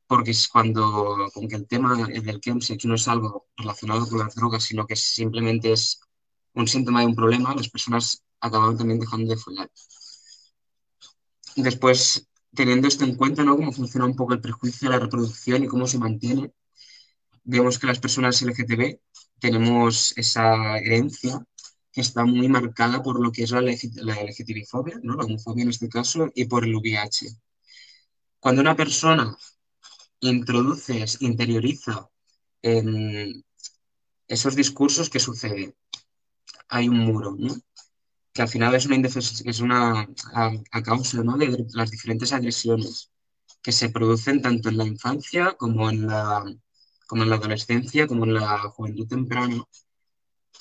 [0.06, 4.34] porque es cuando, con que el tema del chemsex no es algo relacionado con las
[4.34, 6.00] drogas, sino que simplemente es
[6.54, 9.70] un síntoma de un problema, las personas acababan también dejando de follar.
[11.56, 13.56] Después, teniendo esto en cuenta, ¿no?
[13.56, 16.52] Cómo funciona un poco el prejuicio de la reproducción y cómo se mantiene,
[17.44, 18.98] vemos que las personas LGTB
[19.38, 21.44] tenemos esa herencia
[21.92, 25.16] que está muy marcada por lo que es la, la LGTBI-fobia, ¿no?
[25.16, 27.28] la homofobia en este caso, y por el VIH.
[28.40, 29.36] Cuando una persona
[30.20, 32.08] introduce, interioriza
[34.28, 35.74] esos discursos, ¿qué sucede?
[36.68, 37.54] Hay un muro, ¿no?
[38.32, 41.36] Que al final es una, es una a, causa ¿no?
[41.36, 43.10] de las diferentes agresiones
[43.62, 46.44] que se producen tanto en la infancia como en la,
[47.06, 49.64] como en la adolescencia, como en la juventud temprana.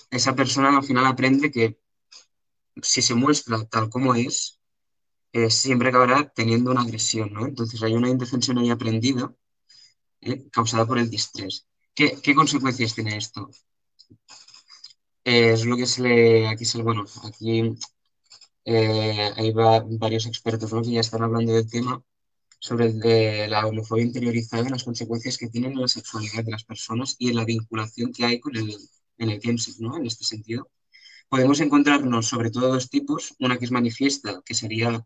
[0.09, 1.79] Esa persona al final aprende que
[2.81, 4.59] si se muestra tal como es,
[5.33, 7.45] eh, siempre acabará teniendo una agresión, ¿no?
[7.45, 9.33] Entonces hay una indefensión ahí aprendida
[10.21, 10.49] ¿eh?
[10.51, 11.67] causada por el distrés.
[11.93, 13.49] ¿Qué, ¿Qué consecuencias tiene esto?
[15.27, 17.75] Es lo que se le, aquí se, bueno, aquí
[18.65, 22.01] eh, hay varios expertos que ya están hablando del tema
[22.59, 27.15] sobre la homofobia interiorizada y las consecuencias que tienen en la sexualidad de las personas
[27.19, 28.73] y en la vinculación que hay con el,
[29.17, 29.41] en el
[29.79, 29.97] ¿no?
[29.97, 30.69] En este sentido.
[31.29, 35.05] Podemos encontrarnos sobre todo dos tipos, una que es manifiesta, que sería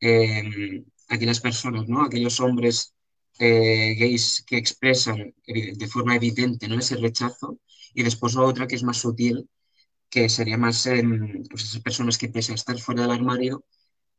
[0.00, 2.04] eh, aquellas personas, ¿no?
[2.04, 2.94] Aquellos hombres
[3.40, 6.78] eh, gays que expresan de forma evidente ¿no?
[6.78, 7.58] ese rechazo
[7.94, 9.48] y después otra que es más sutil,
[10.10, 13.64] que sería más en pues esas personas que a estar fuera del armario,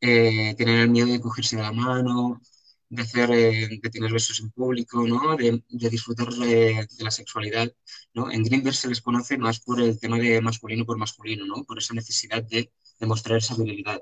[0.00, 2.40] eh, tienen el miedo de cogerse de la mano,
[2.88, 5.36] de, hacer, eh, de tener besos en público, ¿no?
[5.36, 7.72] de, de disfrutar de, la sexualidad.
[8.14, 8.30] ¿no?
[8.30, 11.64] En Grindr se les conoce más por el tema de masculino por masculino, ¿no?
[11.64, 14.00] por esa necesidad de demostrar esa virilidad.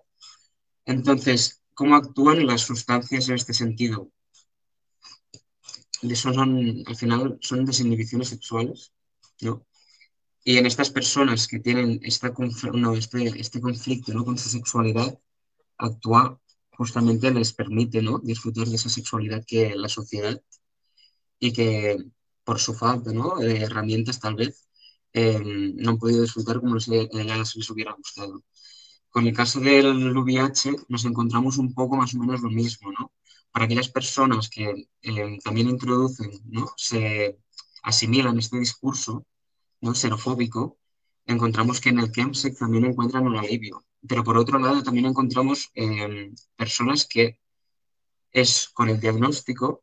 [0.85, 4.11] Entonces, ¿cómo actúan las sustancias en este sentido?
[6.03, 8.93] Eso son, al final, son desinhibiciones sexuales,
[9.41, 9.67] ¿no?
[10.49, 12.33] Y en estas personas que tienen esta,
[12.73, 14.25] no, este, este conflicto ¿no?
[14.25, 15.19] con su sexualidad,
[15.77, 16.39] actuar
[16.71, 18.21] justamente les permite ¿no?
[18.21, 20.41] disfrutar de esa sexualidad que la sociedad
[21.41, 21.97] y que
[22.45, 23.39] por su falta ¿no?
[23.39, 24.69] de herramientas tal vez
[25.13, 28.45] eh, no han podido disfrutar como les, les hubiera gustado.
[29.11, 33.13] Con el caso del VIH nos encontramos un poco más o menos lo mismo, ¿no?
[33.51, 36.73] Para aquellas personas que eh, también introducen, ¿no?
[36.77, 37.37] Se
[37.83, 39.27] asimilan este discurso,
[39.87, 39.95] ¿no?
[39.95, 40.79] xenofóbico,
[41.27, 43.85] encontramos que en el chemsex también encuentran un alivio.
[44.09, 47.39] Pero por otro lado también encontramos em, personas que
[48.33, 49.83] es con el diagnóstico,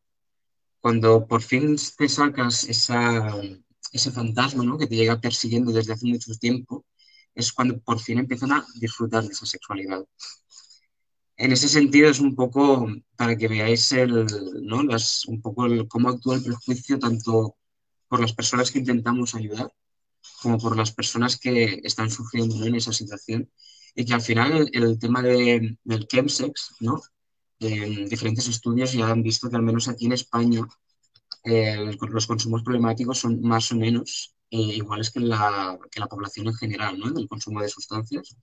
[0.79, 3.35] cuando por fin te sacas esa,
[3.91, 4.77] ese fantasma ¿no?
[4.77, 6.85] que te llega persiguiendo desde hace mucho tiempo,
[7.35, 10.05] es cuando por fin empiezan a disfrutar de esa sexualidad.
[11.37, 14.25] en ese sentido es un poco para que veáis el,
[14.61, 14.83] ¿no?
[14.83, 17.55] Las, un poco cómo actúa el prejuicio tanto
[18.07, 19.73] por las personas que intentamos ayudar
[20.41, 23.49] como por las personas que están sufriendo en esa situación
[23.95, 27.01] y que al final el, tema de, del chemsex, ¿no?
[27.59, 30.67] En diferentes estudios ya han visto que al menos aquí en España
[31.43, 36.47] eh, los consumos problemáticos son más o menos eh, iguales que la, que la población
[36.47, 37.11] en general, ¿no?
[37.11, 38.35] Del consumo de sustancias.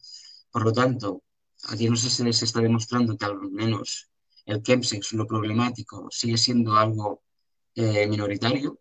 [0.50, 1.22] Por lo tanto,
[1.68, 4.10] aquí no sé si se está demostrando que al menos
[4.46, 7.22] el chemsex, lo problemático, sigue siendo algo
[7.74, 8.80] eh, minoritario.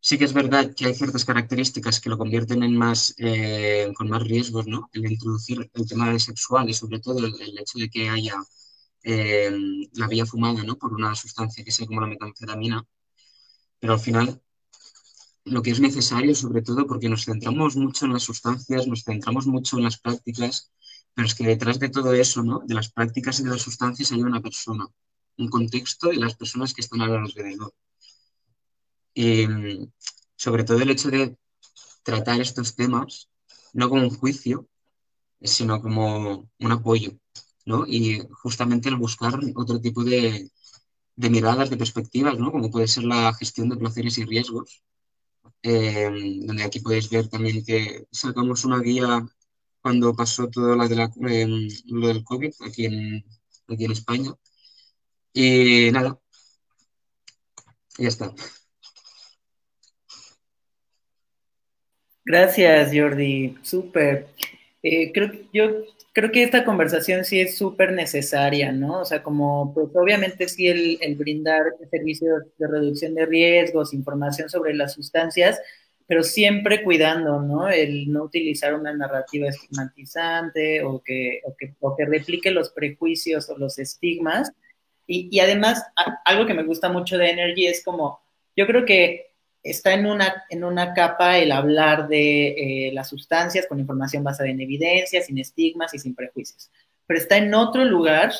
[0.00, 4.08] Sí que es verdad que hay ciertas características que lo convierten en más, eh, con
[4.08, 4.88] más riesgos, ¿no?
[4.92, 8.36] El introducir el tema sexual y sobre todo el, hecho de que haya
[9.02, 9.50] eh,
[9.94, 10.76] la vía fumada, ¿no?
[10.76, 12.84] Por una sustancia que sea como la metanfetamina.
[13.80, 14.40] Pero al final
[15.46, 19.46] lo que es necesario, sobre todo porque nos centramos mucho en las sustancias, nos centramos
[19.46, 20.72] mucho en las prácticas,
[21.14, 22.62] pero es que detrás de todo eso, ¿no?
[22.66, 24.86] De las prácticas y de las sustancias hay una persona,
[25.38, 27.72] un contexto y las personas que están alrededor.
[29.16, 29.48] Y
[30.36, 31.36] sobre todo el hecho de
[32.04, 33.30] tratar estos temas
[33.72, 34.68] no como un juicio,
[35.42, 37.12] sino como un apoyo,
[37.66, 37.86] ¿no?
[37.86, 40.50] Y justamente el buscar otro tipo de,
[41.16, 42.52] de miradas, de perspectivas, ¿no?
[42.52, 44.82] Como puede ser la gestión de placeres y riesgos,
[45.62, 46.10] eh,
[46.46, 49.26] donde aquí podéis ver también que sacamos una guía
[49.82, 53.24] cuando pasó todo em, lo del COVID aquí en,
[53.68, 54.32] aquí en España.
[55.32, 56.18] Y nada,
[57.98, 58.34] ya está.
[62.26, 63.56] Gracias, Jordi.
[63.62, 64.26] Súper.
[64.82, 69.02] Eh, creo, yo creo que esta conversación sí es súper necesaria, ¿no?
[69.02, 74.48] O sea, como, pues obviamente sí el, el brindar servicios de reducción de riesgos, información
[74.48, 75.60] sobre las sustancias,
[76.08, 77.68] pero siempre cuidando, ¿no?
[77.68, 83.48] El no utilizar una narrativa estigmatizante o que, o que, o que replique los prejuicios
[83.50, 84.50] o los estigmas.
[85.06, 85.84] Y, y, además,
[86.24, 88.20] algo que me gusta mucho de Energy es como,
[88.56, 89.26] yo creo que
[89.70, 94.48] está en una, en una capa el hablar de eh, las sustancias con información basada
[94.48, 96.70] en evidencia, sin estigmas y sin prejuicios.
[97.06, 98.32] Pero está en otro lugar,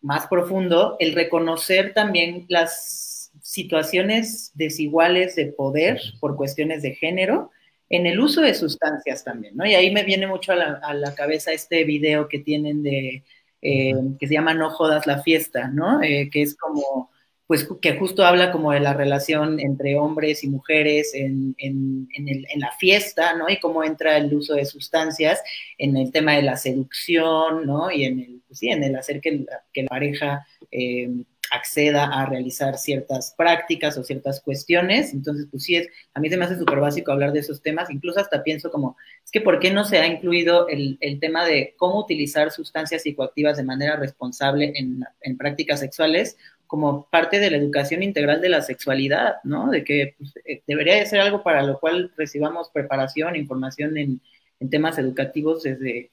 [0.00, 7.50] más profundo, el reconocer también las situaciones desiguales de poder por cuestiones de género
[7.88, 9.66] en el uso de sustancias también, ¿no?
[9.66, 13.22] Y ahí me viene mucho a la, cabeza este video que tienen de,
[13.60, 16.02] eh, que se llama No jodas la fiesta, ¿no?
[16.02, 17.10] Eh, que es como,
[17.52, 22.60] pues que justo habla como de la relación entre hombres y mujeres en, en, en,
[22.60, 23.50] la fiesta, ¿no?
[23.50, 25.42] Y cómo entra el uso de sustancias
[25.76, 27.90] en el tema de la seducción, ¿no?
[27.90, 30.46] Y en el, pues sí, en el hacer que, que la pareja...
[30.70, 31.10] Eh,
[31.52, 35.12] acceda a realizar ciertas prácticas o ciertas cuestiones.
[35.12, 37.90] Entonces, pues sí, es, a mí se me hace súper básico hablar de esos temas.
[37.90, 41.44] Incluso hasta pienso como, es que ¿por qué no se ha incluido el, el tema
[41.44, 46.36] de cómo utilizar sustancias psicoactivas de manera responsable en, en, prácticas sexuales
[46.72, 49.68] como parte de la educación integral de la sexualidad, ¿no?
[49.68, 54.22] De que pues, eh, debería de ser algo para lo cual recibamos preparación, información en,
[54.58, 56.10] en temas educativos desde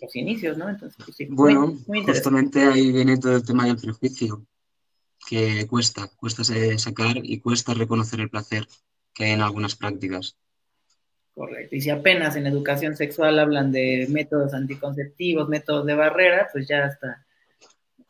[0.00, 0.70] los inicios, ¿no?
[0.70, 4.46] Entonces, pues sí, bueno, muy justamente ahí viene todo el tema del prejuicio
[5.28, 8.66] que cuesta, cuesta sacar y cuesta reconocer el placer
[9.12, 10.38] que hay en algunas prácticas.
[11.34, 11.76] Correcto.
[11.76, 16.86] Y si apenas en educación sexual hablan de métodos anticonceptivos, métodos de barrera, pues ya
[16.86, 17.26] está.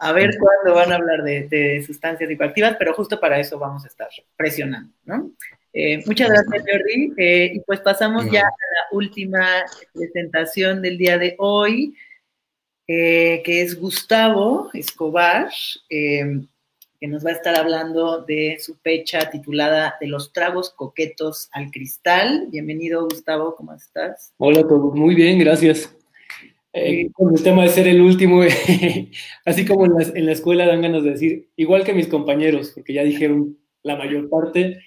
[0.04, 3.86] A ver cuándo van a hablar de, sustancias psicoactivas, pero justo para eso vamos a
[3.86, 5.30] estar presionando, ¿no?
[5.72, 7.12] Eh, muchas gracias, Jordi.
[7.16, 9.46] Eh, y pues pasamos ya a la última
[9.94, 11.94] presentación del día de hoy,
[12.88, 15.50] eh, que es Gustavo Escobar
[15.88, 21.70] que nos va a estar hablando de su fecha titulada De los tragos coquetos al
[21.70, 22.46] cristal.
[22.48, 24.32] Bienvenido, Gustavo, ¿cómo estás?
[24.36, 25.92] Hola, todo muy bien, gracias.
[26.74, 28.42] Eh, con el tema de ser el último,
[29.44, 32.72] así como en la, en la, escuela dan ganas de decir, igual que mis compañeros,
[32.74, 34.78] porque ya dijeron la mayor parte,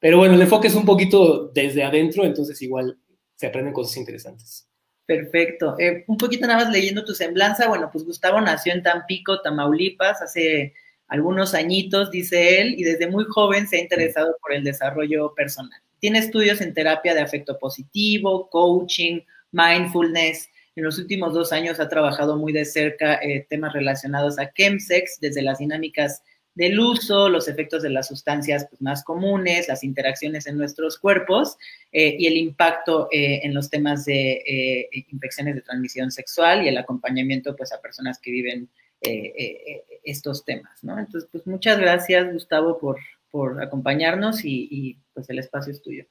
[0.00, 2.98] pero bueno, el enfoque es un poquito desde adentro, entonces igual
[3.36, 4.68] se aprenden cosas interesantes.
[5.06, 5.74] Perfecto.
[5.78, 10.20] Eh, un poquito nada más leyendo tu semblanza, bueno, pues Gustavo nació en Tampico, Tamaulipas,
[10.20, 10.74] hace
[11.06, 15.80] algunos añitos, dice él, y desde muy joven se ha interesado por el desarrollo personal.
[15.98, 19.20] Tiene estudios en terapia de afecto positivo, coaching,
[19.50, 20.50] mindfulness.
[20.78, 25.18] En los últimos dos años ha trabajado muy de cerca eh, temas relacionados a chemsex,
[25.20, 26.22] desde las dinámicas
[26.54, 31.56] del uso, los efectos de las sustancias pues, más comunes, las interacciones en nuestros cuerpos
[31.90, 36.68] eh, y el impacto eh, en los temas de eh, infecciones de transmisión sexual y
[36.68, 38.68] el acompañamiento pues, a personas que viven
[39.00, 40.78] eh, estos temas.
[40.84, 42.98] Entonces, pues muchas gracias, Gustavo, por,
[43.32, 46.04] por acompañarnos y, y, pues el espacio es tuyo.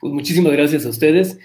[0.00, 1.38] Pues muchísimas gracias a ustedes.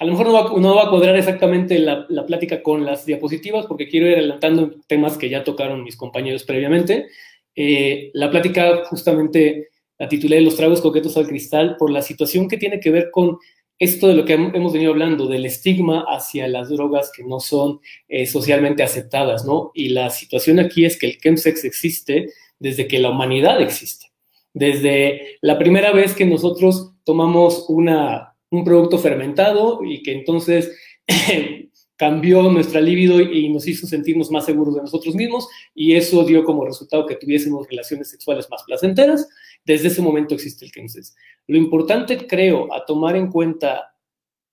[0.00, 3.04] A lo mejor no va, no va a cuadrar exactamente la, la, plática con las
[3.04, 7.08] diapositivas porque quiero ir adelantando temas que ya tocaron mis compañeros previamente.
[7.54, 12.56] Eh, la plática justamente la titulé Los tragos coquetos al cristal por la situación que
[12.56, 13.36] tiene que ver con
[13.78, 17.80] esto de lo que hemos venido hablando, del estigma hacia las drogas que no son
[18.08, 19.70] eh, socialmente aceptadas, ¿no?
[19.74, 24.06] Y la situación aquí es que el chemsex existe desde que la humanidad existe.
[24.54, 30.76] Desde la primera vez que nosotros tomamos una, un producto fermentado y que entonces
[31.96, 36.44] cambió nuestra libido y nos hizo sentirnos más seguros de nosotros mismos y eso dio
[36.44, 39.28] como resultado que tuviésemos relaciones sexuales más placenteras.
[39.64, 41.14] Desde ese momento existe el chemsex.
[41.46, 43.94] Lo importante, creo, a tomar en cuenta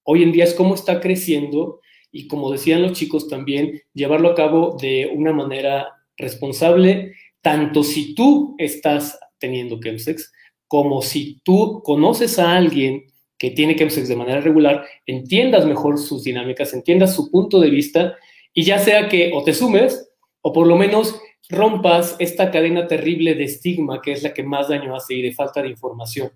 [0.04, 1.80] hoy en día es cómo está creciendo
[2.12, 5.88] y, como decían los chicos también, llevarlo a cabo de una manera
[6.18, 10.34] responsable, tanto si tú estás teniendo chemsex,
[10.68, 13.06] como si tú conoces a alguien
[13.38, 18.16] que tiene chemsex de manera regular, entiendas mejor sus dinámicas, entiendas su punto de vista
[18.54, 20.10] y ya sea que o te sumes
[20.42, 21.20] o por lo menos
[21.50, 25.34] rompas esta cadena terrible de estigma que es la que más daño hace y de
[25.34, 26.32] falta de información.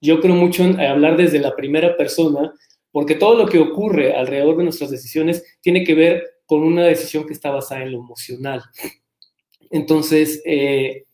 [0.00, 2.52] Yo creo mucho en hablar desde la primera persona,
[2.90, 7.26] porque todo lo que ocurre alrededor de nuestras decisiones tiene que ver con una decisión
[7.26, 8.62] que está basada en lo emocional.
[9.70, 11.04] Entonces, eh,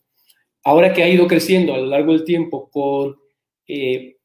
[0.65, 3.17] ahora que ha ido creciendo a lo largo del tiempo con
[3.67, 4.17] eh,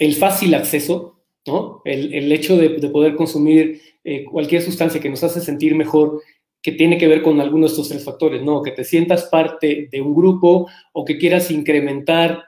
[0.00, 1.82] el fácil acceso, ¿no?
[1.84, 6.22] el, hecho de, poder consumir eh, cualquier sustancia que nos hace sentir mejor,
[6.62, 8.62] que tiene que ver con alguno de estos tres factores, ¿no?
[8.62, 12.44] que te sientas parte de un grupo o que quieras incrementar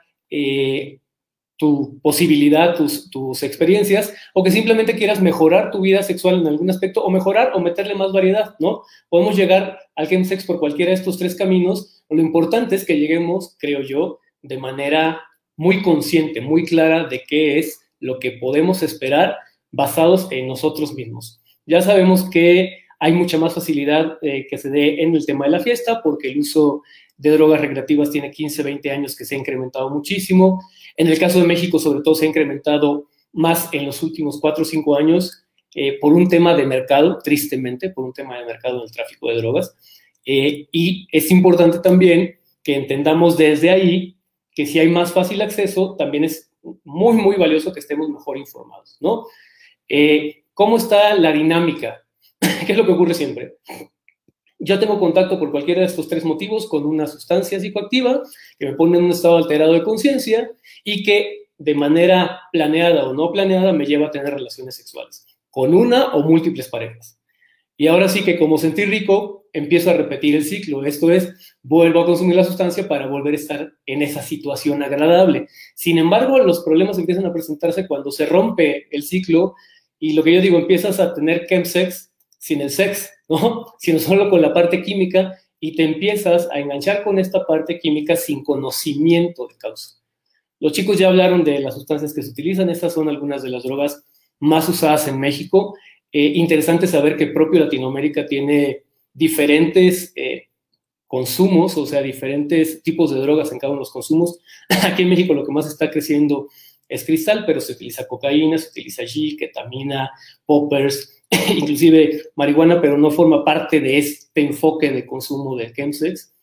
[1.57, 6.71] tu posibilidad, tus, tus, experiencias, o que simplemente quieras mejorar tu vida sexual en algún
[6.71, 8.81] aspecto, o mejorar o meterle más variedad, ¿no?
[9.09, 12.03] Podemos llegar al chemsex por cualquiera de estos tres caminos.
[12.09, 15.21] Lo importante es que lleguemos, creo yo, de manera
[15.55, 19.37] muy consciente, muy clara de qué es lo que podemos esperar
[19.71, 21.41] basados en nosotros mismos.
[21.65, 25.51] Ya sabemos que hay mucha más facilidad eh, que se dé en el tema de
[25.51, 26.83] la fiesta porque el uso
[27.17, 30.61] de drogas recreativas tiene 15, 20 años que se ha incrementado muchísimo.
[30.95, 34.61] En el caso de México, sobre todo, se ha incrementado más en los últimos 4
[34.61, 35.43] o 5 años
[35.75, 39.37] eh, por un tema de mercado, tristemente, por un tema de mercado del tráfico de
[39.37, 39.75] drogas.
[40.25, 44.12] Eh, y es importante también que entendamos desde ahí
[44.55, 46.51] que si hay más fácil acceso, también es
[46.83, 49.25] muy, muy valioso que estemos mejor informados, ¿no?
[49.87, 52.03] Eh, ¿Cómo está la dinámica?
[52.65, 53.57] ¿Qué es lo que ocurre siempre?
[54.59, 58.21] Yo tengo contacto por cualquiera de estos tres motivos con una sustancia psicoactiva
[58.57, 60.51] que me pone en un estado alterado de conciencia
[60.83, 65.73] y que de manera planeada o no planeada me lleva a tener relaciones sexuales con
[65.73, 67.19] una o múltiples parejas.
[67.77, 70.83] Y ahora sí que como sentir rico, empiezo a repetir el ciclo.
[70.83, 75.47] Esto es, vuelvo a consumir la sustancia para volver a estar en esa situación agradable.
[75.75, 79.55] Sin embargo, los problemas empiezan a presentarse cuando se rompe el ciclo
[79.99, 83.67] y lo que yo digo, empiezas a tener chemsex sin el sex, ¿no?
[83.79, 88.17] Sino solo con la parte química y te empiezas a enganchar con esta parte química
[88.17, 89.95] sin conocimiento de causa.
[90.59, 93.63] Los chicos ya hablaron de las sustancias que se utilizan, estas son algunas de las
[93.63, 94.03] drogas
[94.39, 95.77] más usadas en México.
[96.11, 98.83] Eh, interesante saber que propio Latinoamérica tiene
[99.13, 100.49] diferentes eh,
[101.07, 104.39] consumos, o sea, diferentes tipos de drogas en cada uno de los consumos.
[104.83, 106.47] Aquí en México lo que más está creciendo
[106.89, 110.11] es cristal, pero se utiliza cocaína, se utiliza G, ketamina,
[110.45, 111.23] poppers,
[111.55, 116.33] inclusive marihuana, pero no forma parte de este enfoque de consumo del chemsex.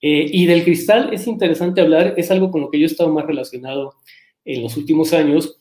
[0.00, 3.10] Eh, y del cristal es interesante hablar, es algo con lo que yo he estado
[3.10, 3.94] más relacionado
[4.44, 5.58] en los últimos años.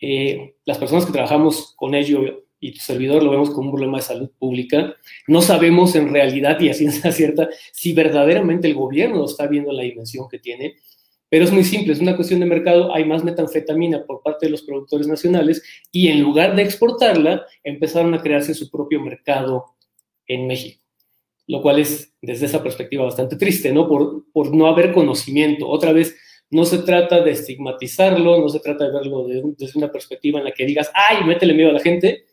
[0.00, 3.98] Eh, las personas que trabajamos con ello y tu servidor lo vemos como un problema
[3.98, 4.96] de salud pública.
[5.26, 9.82] No sabemos en realidad y a ciencia cierta si verdaderamente el gobierno está viendo la
[9.82, 10.76] dimensión que tiene
[11.28, 14.50] pero es muy simple, es una cuestión de mercado, hay más metanfetamina por parte de
[14.50, 19.64] los productores nacionales y en lugar de exportarla, empezaron a crearse su propio mercado
[20.28, 20.82] en México,
[21.48, 23.88] lo cual es desde esa perspectiva bastante triste, ¿no?
[23.88, 25.68] Por, por no haber conocimiento.
[25.68, 26.16] Otra vez,
[26.48, 30.52] no se trata de estigmatizarlo, no se trata de verlo desde una perspectiva en la
[30.52, 32.25] que digas, ay, métele miedo a la gente.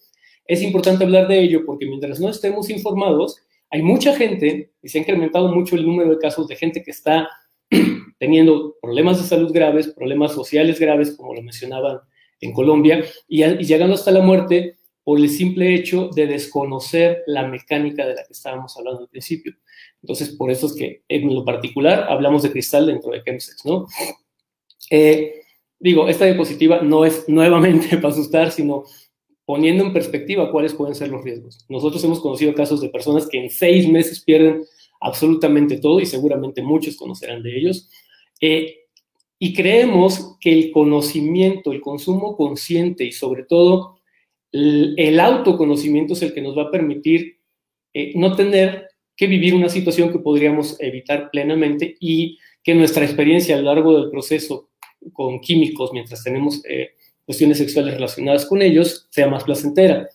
[0.45, 3.37] Es importante hablar de ello porque mientras no estemos informados,
[3.69, 6.91] hay mucha gente, y se ha incrementado mucho el número de casos de gente que
[6.91, 7.27] está
[8.19, 11.99] teniendo problemas de salud graves, problemas sociales graves, como lo mencionaban
[12.39, 18.05] en Colombia, y, llegando hasta la muerte por el simple hecho de desconocer la mecánica
[18.05, 19.53] de la que estábamos hablando al principio.
[20.01, 23.87] Entonces, por eso es que en lo particular hablamos de cristal dentro de chemsex, ¿no?
[24.89, 25.41] Eh,
[25.79, 28.83] digo, esta diapositiva no es nuevamente para asustar, sino
[29.45, 31.65] poniendo en perspectiva cuáles pueden ser los riesgos.
[31.69, 34.63] Nosotros hemos conocido casos de personas que en seis meses pierden
[35.01, 37.89] absolutamente todo y seguramente muchos conocerán de ellos.
[38.39, 38.77] Eh,
[39.37, 43.97] y creemos que el conocimiento, el consumo consciente y sobre todo
[44.53, 47.39] el, autoconocimiento es el que nos va a permitir
[47.93, 48.87] eh, no tener
[49.17, 53.99] que vivir una situación que podríamos evitar plenamente y que nuestra experiencia a lo largo
[53.99, 54.69] del proceso
[55.11, 56.91] con químicos, mientras tenemos eh,
[57.25, 60.09] cuestiones sexuales relacionadas con ellos, sea más placentera.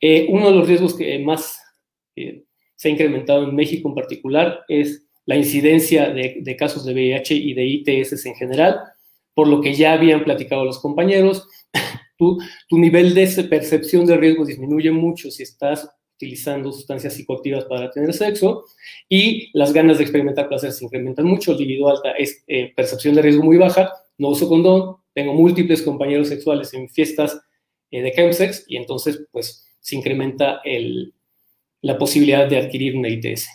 [0.00, 1.60] Eh, uno de los riesgos que más
[2.14, 7.34] se ha incrementado en México en particular es la incidencia de, de, casos de VIH
[7.34, 8.78] y de ITS en general,
[9.34, 11.48] por lo que ya habían platicado los compañeros.
[12.18, 12.38] tu,
[12.68, 18.14] tu nivel de percepción de riesgo disminuye mucho si estás utilizando sustancias psicoactivas para tener
[18.14, 18.64] sexo
[19.08, 23.14] y las ganas de experimentar placer se incrementan mucho, el libido alta es eh, percepción
[23.14, 27.40] de riesgo muy baja, no uso condón, tengo múltiples compañeros sexuales en fiestas
[27.90, 31.14] eh, de chemsex y entonces pues se incrementa el,
[31.80, 33.48] la posibilidad de adquirir una ITS.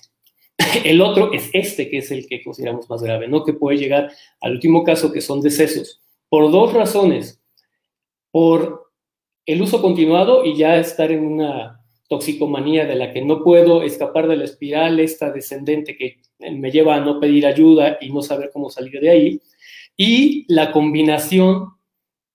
[0.83, 3.43] El otro es este, que es el que consideramos más grave, ¿no?
[3.43, 7.39] Que puede llegar al último caso, que son decesos, por dos razones.
[8.31, 8.91] Por
[9.45, 14.27] el uso continuado y ya estar en una toxicomanía de la que no puedo escapar
[14.27, 18.49] de la espiral esta descendente que me lleva a no pedir ayuda y no saber
[18.51, 19.41] cómo salir de ahí,
[20.03, 21.73] y la combinación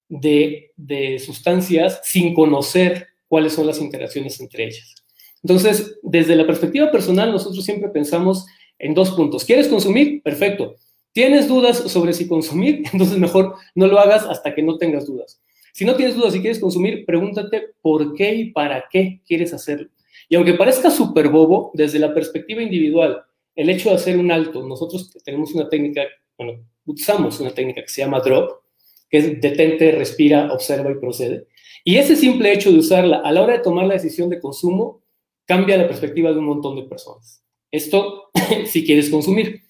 [0.08, 0.72] de,
[1.18, 4.94] sustancias sin conocer cuáles son las interacciones entre ellas.
[5.42, 8.46] Entonces, desde la perspectiva personal, nosotros siempre pensamos
[8.78, 9.44] en dos puntos.
[9.44, 10.22] ¿Quieres consumir?
[10.22, 10.76] Perfecto.
[11.10, 12.84] ¿Tienes dudas sobre si consumir?
[12.92, 15.42] Entonces mejor no lo hagas hasta que no tengas dudas.
[15.72, 19.88] Si no tienes dudas si quieres consumir, pregúntate por qué y para qué quieres hacerlo.
[20.28, 23.24] Y aunque parezca súper bobo, desde la perspectiva individual,
[23.56, 26.02] el hecho de hacer un alto, nosotros tenemos una técnica,
[26.38, 28.62] bueno, usamos una técnica que se llama drop,
[29.10, 31.46] que es detente, respira, observa y procede.
[31.84, 35.02] Y ese simple hecho de usarla a la hora de tomar la decisión de consumo
[35.44, 37.44] cambia la perspectiva de un montón de personas.
[37.70, 38.30] Esto
[38.66, 39.62] si quieres consumir.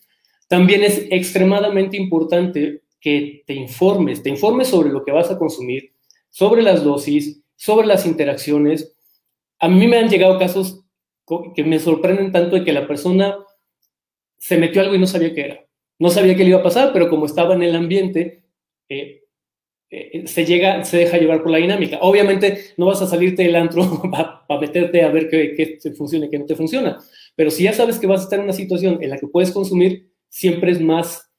[0.48, 5.92] También es extremadamente importante que te informes, te informes sobre lo que vas a consumir,
[6.30, 8.96] sobre las dosis, sobre las interacciones.
[9.58, 10.84] A mí me han llegado casos
[11.54, 13.36] que me sorprenden tanto de que la persona
[14.38, 15.65] se metió algo y no sabía qué era.
[15.98, 18.44] No sabía qué le iba a pasar, pero como estaba en el ambiente,
[18.88, 19.22] eh,
[19.90, 21.98] eh, se llega, se deja llevar por la dinámica.
[22.00, 26.26] Obviamente no vas a salirte del antro para meterte a ver qué, qué te funciona
[26.26, 26.98] y qué no te funciona.
[27.34, 29.52] Pero si ya sabes que vas a estar en una situación en la que puedes
[29.52, 31.30] consumir, siempre es más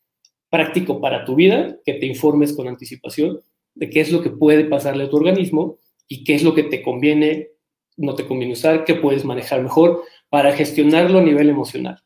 [0.49, 3.41] práctico para tu vida que te informes con anticipación
[3.75, 5.77] de qué es lo que puede pasarle a tu organismo
[6.07, 7.49] y qué es lo que te conviene,
[7.97, 11.99] no te conviene usar, qué puedes manejar mejor para gestionarlo a nivel emocional.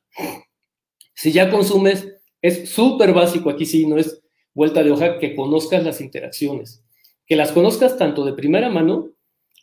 [1.13, 2.07] Si ya consumes,
[2.41, 4.21] es súper básico, aquí sí, no es
[4.53, 6.83] vuelta de hoja, que conozcas las interacciones,
[7.25, 9.09] que las conozcas tanto de primera mano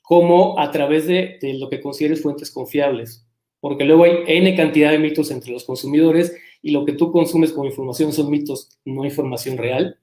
[0.02, 3.26] como a través de, de lo que consideres fuentes confiables,
[3.60, 7.52] porque luego hay N cantidad de mitos entre los consumidores y lo que tú consumes
[7.52, 9.98] como información son mitos, no información real.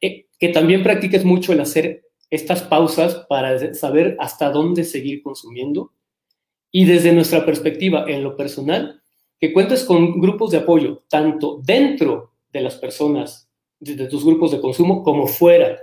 [0.00, 5.92] Eh, que también practiques mucho el hacer estas pausas para saber hasta dónde seguir consumiendo.
[6.70, 9.02] Y desde nuestra perspectiva, en lo personal,
[9.40, 14.60] que cuentes con grupos de apoyo, tanto dentro de las personas, de, tus grupos de
[14.60, 15.78] consumo, como fuera.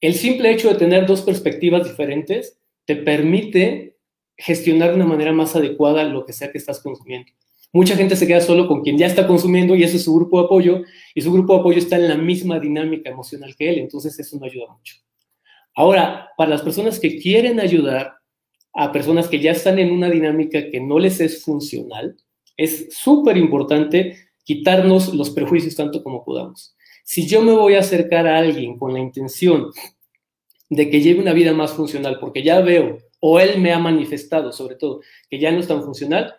[0.00, 3.96] El simple hecho de tener dos perspectivas diferentes te permite
[4.36, 7.30] gestionar de una manera más adecuada lo que sea que estás consumiendo.
[7.72, 10.38] Mucha gente se queda solo con quien ya está consumiendo y ese es su grupo
[10.40, 10.82] de apoyo
[11.14, 14.38] y su grupo de apoyo está en la misma dinámica emocional que él, entonces eso
[14.38, 14.96] no ayuda mucho.
[15.74, 18.14] Ahora, para las personas que quieren ayudar
[18.72, 22.16] a personas que ya están en una dinámica que no les es funcional,
[22.56, 26.76] es súper importante quitarnos los prejuicios tanto como podamos.
[27.04, 29.70] Si yo me voy a acercar a alguien con la intención
[30.68, 34.52] de que lleve una vida más funcional, porque ya veo, o él me ha manifestado
[34.52, 35.00] sobre todo,
[35.30, 36.34] que ya no es tan funcional,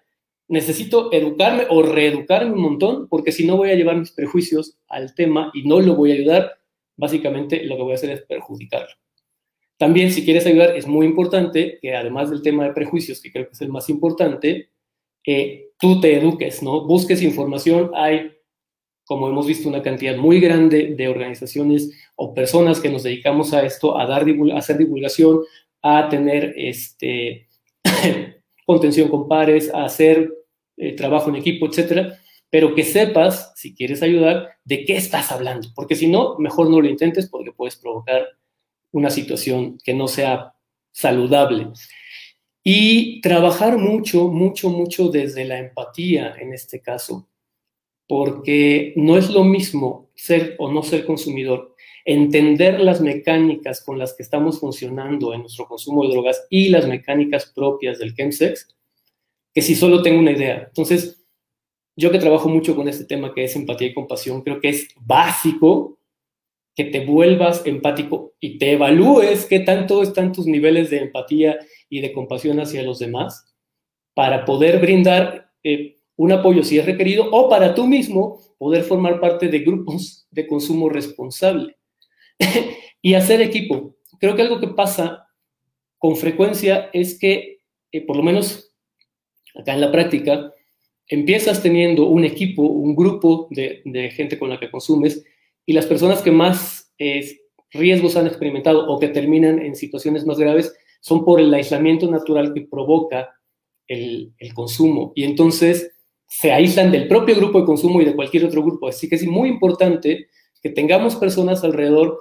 [0.48, 5.14] necesito educarme o reeducarme un montón, porque si no voy a llevar mis prejuicios al
[5.16, 6.60] tema y no lo voy a ayudar,
[6.96, 8.94] básicamente lo que voy a hacer es perjudicarlo.
[9.78, 13.46] También, si quieres ayudar, es muy importante que además del tema de prejuicios, que creo
[13.46, 14.72] que es el más importante,
[15.26, 16.86] eh, tú te eduques, ¿no?
[16.86, 17.92] Busques información.
[17.96, 18.32] Hay,
[19.06, 23.66] como hemos visto, una cantidad muy grande de organizaciones o personas que nos dedicamos a
[23.66, 24.26] esto, a, dar,
[24.56, 25.42] hacer divulgación,
[25.82, 27.48] a tener este,
[28.66, 30.34] contención con pares, a hacer
[30.78, 32.20] eh, trabajo en equipo, etcétera,
[32.50, 36.82] pero que sepas, si quieres ayudar, de qué estás hablando, porque si no, mejor no
[36.82, 38.26] lo intentes porque puedes provocar
[38.92, 40.54] una situación que no sea
[40.92, 41.68] saludable.
[42.70, 47.30] Y trabajar mucho, mucho, mucho desde la empatía en este caso,
[48.10, 54.14] porque no es lo mismo ser o no ser consumidor, entender las mecánicas con las
[54.14, 58.76] que estamos funcionando en nuestro consumo de drogas y las mecánicas propias del chemsex,
[59.54, 60.66] que si solo tengo una idea.
[60.68, 61.26] Entonces,
[61.96, 64.90] yo que trabajo mucho con este tema que es empatía y compasión, creo que es
[65.00, 65.97] básico
[66.78, 71.58] que te vuelvas empático y te evalúes qué tanto están tus niveles de empatía
[71.90, 73.56] y de compasión hacia los demás
[74.14, 79.20] para poder brindar eh, un apoyo si es requerido o para tú mismo poder formar
[79.20, 81.78] parte de grupos de consumo responsable
[83.02, 83.96] y hacer equipo.
[84.20, 85.28] Creo que algo que pasa
[85.98, 87.62] con frecuencia es que,
[87.92, 88.72] eh, por lo menos
[89.56, 90.54] acá en la práctica,
[91.08, 93.82] empiezas teniendo un equipo, un grupo de,
[94.16, 95.26] gente con la que consumes
[95.68, 97.42] y las personas que más eh,
[97.72, 102.54] riesgos han experimentado o que terminan en situaciones más graves son por el aislamiento natural
[102.54, 103.30] que provoca
[103.86, 105.12] el, el consumo.
[105.14, 105.92] Y entonces
[106.26, 108.88] se aíslan del propio grupo de consumo y de cualquier otro grupo.
[108.88, 110.30] Así que es muy importante
[110.64, 112.18] que tengamos personas alrededor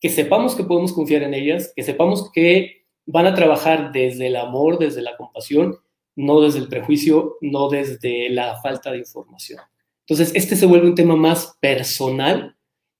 [0.00, 4.36] que sepamos que podemos confiar en ellas, que sepamos que van a trabajar desde el
[4.36, 5.76] amor, desde la compasión,
[6.16, 9.60] no desde el prejuicio, no desde la falta de información.
[10.00, 12.55] Entonces, este se vuelve un tema más personal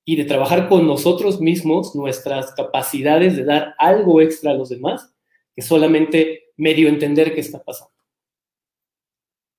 [0.09, 5.13] y de trabajar con nosotros mismos, nuestras capacidades de dar algo extra a los demás,
[5.53, 7.93] que solamente medio entender qué está pasando.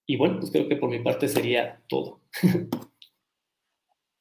[0.05, 2.21] Y bueno, pues creo que por mi parte sería todo.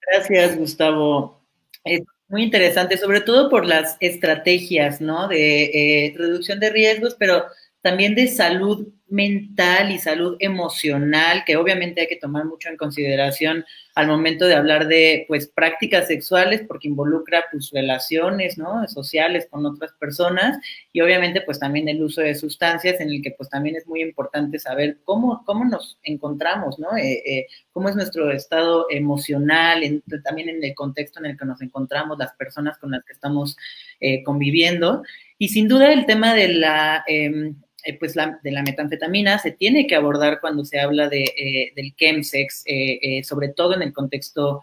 [0.00, 1.46] Gracias, Gustavo.
[1.84, 5.28] Es muy interesante, sobre todo por las estrategias, ¿no?
[5.28, 7.44] De eh, reducción de riesgos, pero
[7.86, 13.64] también de salud mental y salud emocional, que obviamente hay que tomar mucho en consideración
[13.94, 18.88] al momento de hablar de pues prácticas sexuales, porque involucra pues relaciones, ¿no?
[18.88, 20.58] sociales con otras personas,
[20.92, 24.02] y obviamente pues también el uso de sustancias, en el que pues también es muy
[24.02, 26.96] importante saber cómo, cómo nos encontramos, ¿no?
[26.96, 31.62] Eh, eh, cómo es nuestro estado emocional, también en el contexto en el que nos
[31.62, 33.56] encontramos, las personas con las que estamos
[34.00, 35.04] eh, conviviendo.
[35.38, 37.54] Y sin duda el tema de la em,
[37.86, 41.94] eh, pues de la metanfetamina se tiene que abordar cuando se habla de, eh, del
[41.94, 44.62] chemsex, eh, sobre todo en el contexto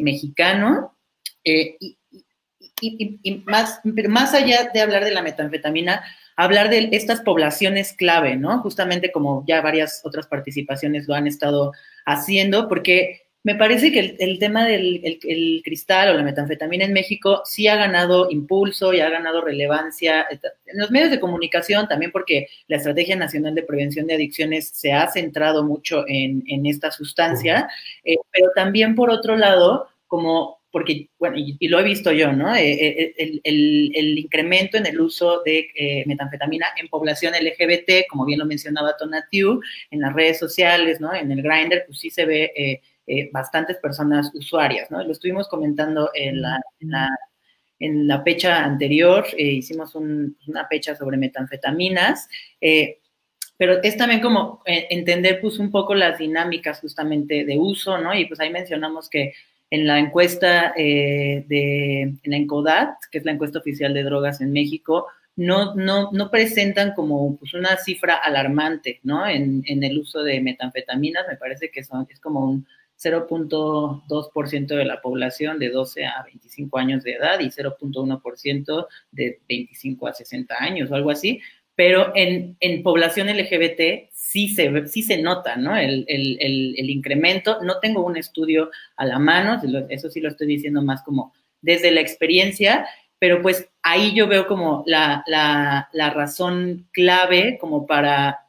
[0.00, 0.96] mexicano.
[1.44, 1.98] Y,
[3.46, 6.02] más, pero más allá de hablar de la metanfetamina,
[6.36, 8.60] hablar de estas poblaciones clave, ¿no?
[8.60, 11.72] Justamente como ya varias otras participaciones lo han estado
[12.06, 17.66] haciendo, porque me parece que el, tema del cristal o la metanfetamina en México sí
[17.66, 22.76] ha ganado impulso y ha ganado relevancia en los medios de comunicación, también porque la
[22.76, 27.68] Estrategia Nacional de Prevención de Adicciones se ha centrado mucho en, esta sustancia,
[28.04, 32.56] eh, pero también por otro lado, como porque, bueno, y, lo he visto yo, ¿no?
[32.56, 38.46] Eh, eh, el, incremento en el uso de metanfetamina en población LGBT, como bien lo
[38.46, 41.14] mencionaba Tonatiu, en las redes sociales, ¿no?
[41.14, 42.80] En el Grindr, pues sí se ve eh,
[43.32, 45.02] bastantes personas usuarias, ¿no?
[45.02, 46.60] Lo estuvimos comentando en la,
[47.78, 52.28] en la, fecha anterior, eh, hicimos una fecha sobre metanfetaminas,
[52.60, 52.98] eh,
[53.56, 58.14] pero es también como entender pues un poco las dinámicas justamente de uso, ¿no?
[58.14, 59.34] Y pues ahí mencionamos que
[59.70, 64.52] en la encuesta de en la ENCODAT, que es la encuesta oficial de drogas en
[64.52, 65.06] México,
[65.36, 69.26] no, no, no presentan como pues, una cifra alarmante, ¿no?
[69.26, 72.66] En, en, el uso de metanfetaminas, me parece que son, es como un
[73.02, 80.06] 0.2% de la población de 12 a 25 años de edad y 0.1% de 25
[80.06, 81.40] a 60 años o algo así,
[81.74, 85.76] pero en, población LGBT sí se, sí se nota, ¿no?
[85.76, 86.04] El,
[86.90, 87.62] incremento.
[87.62, 91.90] No tengo un estudio a la mano, eso sí lo estoy diciendo más como desde
[91.90, 92.86] la experiencia,
[93.18, 98.41] pero pues ahí yo veo como la, la razón clave como para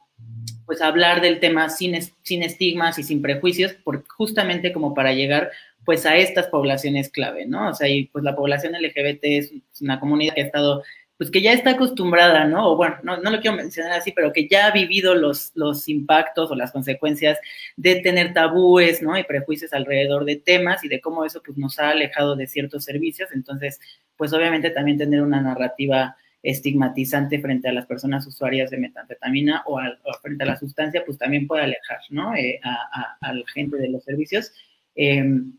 [0.66, 3.76] pues hablar del tema sin, sin estigmas y sin prejuicios,
[4.16, 5.50] justamente como para llegar
[5.84, 7.68] pues a estas poblaciones clave, ¿no?
[7.68, 10.82] O sea, y pues la población LGBT es una comunidad que ha estado,
[11.18, 12.72] pues que ya está acostumbrada, ¿no?
[12.72, 15.88] O bueno, no, no lo quiero mencionar así, pero que ya ha vivido los, los
[15.88, 17.38] impactos o las consecuencias
[17.76, 19.18] de tener tabúes, ¿no?
[19.18, 22.84] Y prejuicios alrededor de temas y de cómo eso pues nos ha alejado de ciertos
[22.84, 23.28] servicios.
[23.32, 23.78] Entonces,
[24.16, 29.80] pues obviamente también tener una narrativa estigmatizante frente a las personas usuarias de metanfetamina o,
[30.20, 32.36] frente a la sustancia, pues también puede alejar, ¿no?
[32.36, 34.52] Eh, a, la gente de los servicios.
[34.94, 35.54] Em,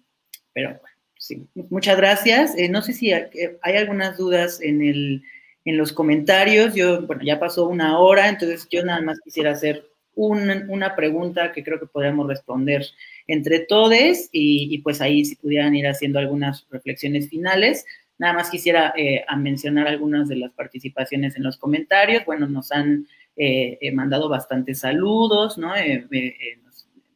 [0.54, 2.56] pero bueno, sí, muchas gracias.
[2.56, 5.24] Eh, no sé si hay, algunas dudas en, el,
[5.66, 6.76] en los comentarios.
[6.76, 11.62] Yo, bueno, ya pasó una hora, entonces yo nada más quisiera hacer una pregunta que
[11.62, 12.86] creo que podemos responder
[13.28, 13.92] entre todos
[14.32, 17.86] y, y pues ahí si pudieran ir haciendo algunas reflexiones finales.
[18.18, 22.26] Nada más quisiera eh, mencionar algunas de las participaciones en los comentarios.
[22.26, 25.74] Bueno, nos han eh, eh, mandado bastantes saludos, ¿no?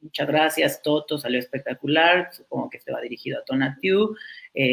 [0.02, 4.16] muchas gracias, Toto, salió espectacular, supongo que se va dirigido a Tonatiu,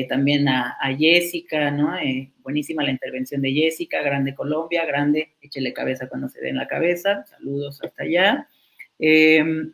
[0.08, 1.96] también a, Jessica, ¿no?
[2.44, 7.24] buenísima la intervención de Jessica, grande Colombia, grande, échele cabeza cuando se den la cabeza,
[7.26, 8.48] saludos hasta allá.
[9.00, 9.72] Em,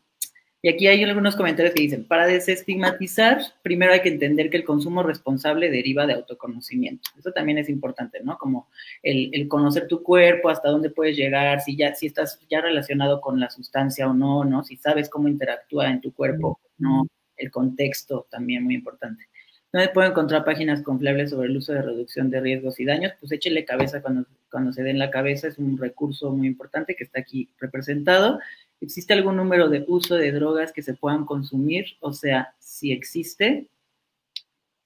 [0.64, 4.64] Y aquí hay algunos comentarios que dicen, para desestigmatizar, primero hay que entender que el
[4.64, 7.10] consumo responsable deriva de autoconocimiento.
[7.18, 8.38] Eso también es importante, ¿no?
[8.38, 8.68] Como
[9.02, 13.40] el, conocer tu cuerpo, hasta dónde puedes llegar, si ya si estás ya relacionado con
[13.40, 14.62] la sustancia o no, ¿no?
[14.62, 17.08] Si sabes cómo interactúa en tu cuerpo, ¿no?
[17.36, 19.24] El contexto también muy importante.
[19.72, 23.14] ¿Dónde puedo encontrar páginas confiables sobre el uso de reducción de riesgos y daños?
[23.18, 27.02] Pues échele cabeza cuando, cuando se den la cabeza, es un recurso muy importante que
[27.02, 28.38] está aquí representado.
[28.82, 31.96] ¿Existe algún número de uso de drogas que se puedan consumir?
[32.00, 33.68] O sea, si existe,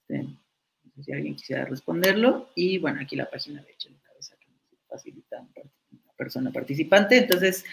[0.03, 2.51] este, no sé si alguien quisiera responderlo.
[2.55, 4.49] Y bueno, aquí la página de hecho la cabeza que
[4.87, 7.17] facilita a una persona participante.
[7.17, 7.65] Entonces,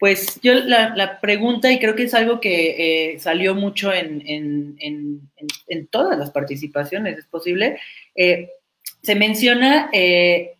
[0.00, 4.76] pues yo la, pregunta, y creo que es algo que eh, salió mucho en,
[5.88, 7.78] todas las participaciones, es posible,
[8.16, 8.50] eh,
[9.02, 10.53] se menciona eh,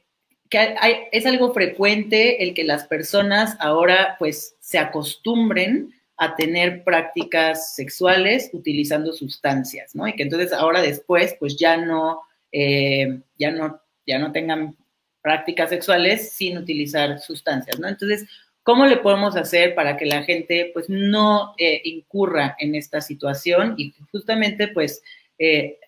[0.54, 8.50] es algo frecuente el que las personas ahora pues se acostumbren a tener prácticas sexuales
[8.52, 10.06] utilizando sustancias, ¿no?
[10.06, 12.20] Y que entonces ahora después pues ya no,
[12.52, 14.76] eh, ya no, ya no tengan
[15.22, 17.88] prácticas sexuales sin utilizar sustancias, ¿no?
[17.88, 18.26] Entonces,
[18.62, 23.74] ¿cómo le podemos hacer para que la gente pues no eh, incurra en esta situación
[23.76, 25.02] y justamente pues
[25.38, 25.78] eh,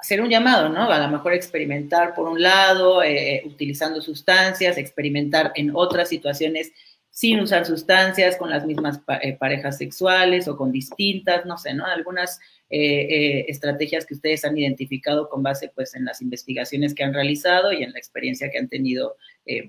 [0.00, 0.90] hacer un llamado, ¿no?
[0.90, 6.72] A lo mejor experimentar por un lado, eh, utilizando sustancias, experimentar en otras situaciones
[7.10, 11.84] sin usar sustancias, con las mismas eh, parejas sexuales o con distintas, no sé, ¿no?
[11.84, 12.40] Algunas
[12.70, 17.72] eh, estrategias que ustedes han identificado con base, pues, en las investigaciones que han realizado
[17.72, 19.16] y en la experiencia que han tenido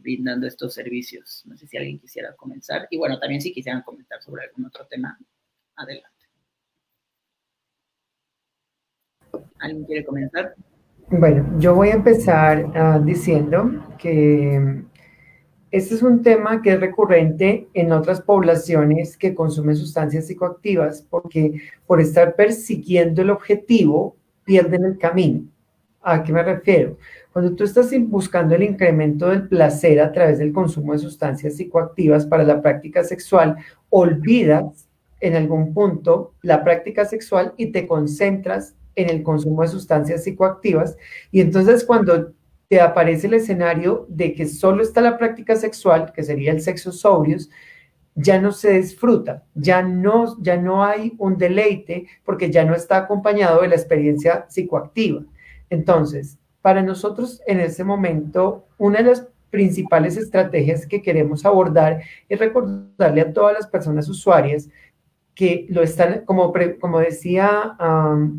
[0.01, 1.41] brindando estos servicios.
[1.45, 2.88] No sé si alguien quisiera comenzar.
[2.91, 5.17] Y bueno, también si quisieran comentar sobre algún otro tema,
[5.75, 6.11] adelante.
[9.62, 10.55] ¿Alguien quiere comenzar?
[11.09, 14.84] Bueno, yo voy a empezar ah, diciendo que
[15.70, 21.62] este es un tema que es recurrente en otras poblaciones que consumen sustancias psicoactivas porque
[21.86, 25.45] por estar persiguiendo el objetivo pierden el camino.
[26.01, 26.97] ¿A qué me refiero?
[27.32, 32.26] Cuando tú estás buscando el incremento del placer a través del consumo de sustancias psicoactivas
[32.26, 33.55] para la práctica sexual,
[33.89, 34.89] olvidas
[35.20, 40.97] en algún punto la práctica sexual y te concentras en el consumo de sustancias psicoactivas.
[41.31, 42.33] Y entonces cuando
[42.67, 46.91] te aparece el escenario de que solo está la práctica sexual, que sería el sexo
[46.91, 47.49] sobrios,
[48.15, 52.97] ya no se disfruta, ya no, ya no hay un deleite porque ya no está
[52.97, 55.23] acompañado de la experiencia psicoactiva.
[55.69, 62.39] Entonces, para nosotros en ese momento, una de las principales estrategias que queremos abordar es
[62.39, 64.69] recordarle a todas las personas usuarias
[65.36, 67.75] que lo están, como, como decía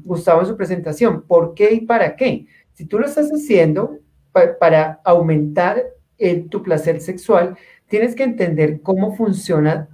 [0.04, 2.46] Gustavo en su presentación, ¿por qué y para qué?
[2.74, 3.98] Si tú lo estás haciendo
[4.58, 5.82] para aumentar
[6.50, 7.56] tu placer sexual,
[7.88, 9.88] tienes que entender cómo funciona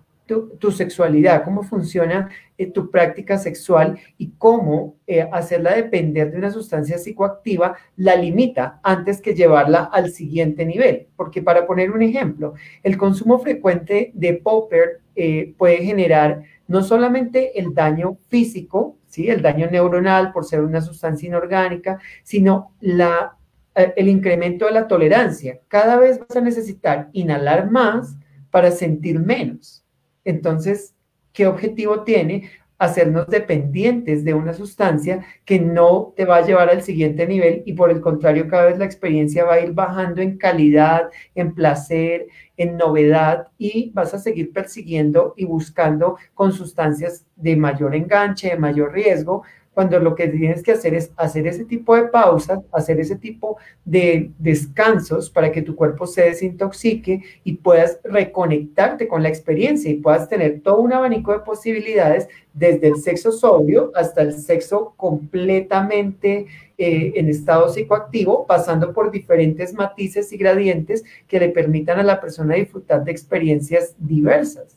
[0.58, 2.28] tu, sexualidad, cómo funciona
[2.58, 8.78] eh, tu práctica sexual y cómo eh, hacerla depender de una sustancia psicoactiva la limita
[8.82, 11.06] antes que llevarla al siguiente nivel.
[11.16, 17.58] Porque para poner un ejemplo, el consumo frecuente de popper eh, puede generar no solamente
[17.58, 19.28] el daño físico, ¿sí?
[19.28, 23.36] el daño neuronal por ser una sustancia inorgánica, sino la,
[23.74, 25.58] eh, el incremento de la tolerancia.
[25.66, 28.16] Cada vez vas a necesitar inhalar más
[28.52, 29.84] para sentir menos.
[30.24, 30.94] Entonces,
[31.32, 32.50] ¿qué objetivo tiene?
[32.78, 37.72] Hacernos dependientes de una sustancia que no te va a llevar al siguiente nivel y
[37.72, 42.28] por el contrario cada vez la experiencia va a ir bajando en calidad, en placer,
[42.56, 48.56] en novedad y vas a seguir persiguiendo y buscando con sustancias de mayor enganche, de
[48.56, 49.42] mayor riesgo,
[49.78, 53.58] cuando lo que tienes que hacer es hacer ese tipo de pausas, hacer ese tipo
[53.84, 60.00] de descansos para que tu cuerpo se desintoxique y puedas reconectarte con la experiencia y
[60.00, 66.46] puedas tener todo un abanico de posibilidades desde el sexo sobrio hasta el sexo completamente
[66.76, 72.20] eh, en estado psicoactivo, pasando por diferentes matices y gradientes que le permitan a la
[72.20, 74.76] persona disfrutar de experiencias diversas.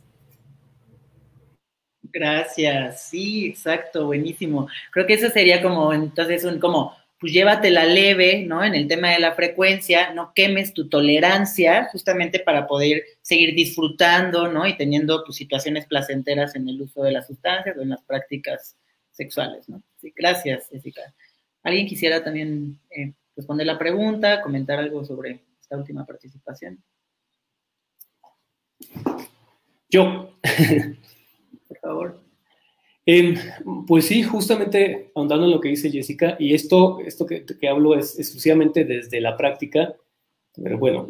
[2.14, 4.68] Gracias, sí, exacto, buenísimo.
[4.92, 8.64] Creo que eso sería como, entonces, un, como, pues llévatela leve, ¿no?
[8.64, 14.48] En el tema de la frecuencia, no quemes tu tolerancia, justamente para poder seguir disfrutando,
[14.52, 14.68] ¿no?
[14.68, 18.76] Y teniendo tus situaciones placenteras en el uso de las sustancias o en las prácticas
[19.12, 19.82] sexuales, ¿no?
[19.98, 21.02] Sí, gracias, Jessica.
[21.64, 26.84] ¿Alguien quisiera también eh, responder la pregunta, comentar algo sobre esta última participación?
[29.90, 30.34] Yo.
[31.72, 32.22] por favor.
[33.06, 33.36] Em,
[33.88, 38.20] pues sí, justamente ahondando en lo que dice Jessica, y esto, esto que, hablo es
[38.20, 39.96] exclusivamente desde la práctica,
[40.62, 41.08] pero bueno,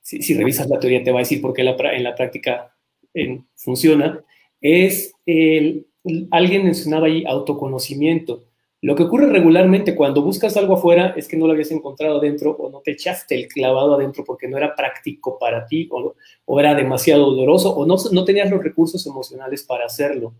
[0.00, 2.74] si, revisas la teoría te va a decir por qué en la práctica
[3.14, 4.22] em, funciona,
[4.60, 5.86] es el,
[6.30, 8.44] alguien mencionaba ahí autoconocimiento.
[8.82, 12.50] Lo que ocurre regularmente cuando buscas algo afuera es que no lo habías encontrado adentro
[12.50, 16.60] o no te echaste el clavado adentro porque no era práctico para ti o, o
[16.60, 20.34] era demasiado doloroso o no, no tenías los recursos emocionales para hacerlo.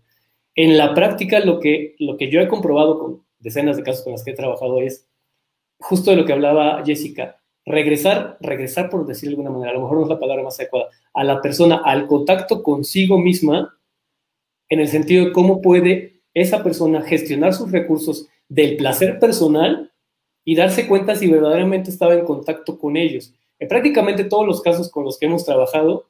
[0.55, 4.11] En la práctica, lo que, lo que yo he comprobado con decenas de casos con
[4.11, 5.07] los que he trabajado es
[5.79, 9.83] justo de lo que hablaba Jessica, regresar, regresar por decir de alguna manera, a lo
[9.83, 13.77] mejor no es la palabra más adecuada, a la persona, al contacto consigo misma,
[14.67, 19.91] en el sentido de cómo puede esa persona gestionar sus recursos del placer personal
[20.45, 23.33] y darse cuenta si verdaderamente estaba en contacto con ellos.
[23.59, 26.05] En prácticamente todos los casos con los que hemos trabajado,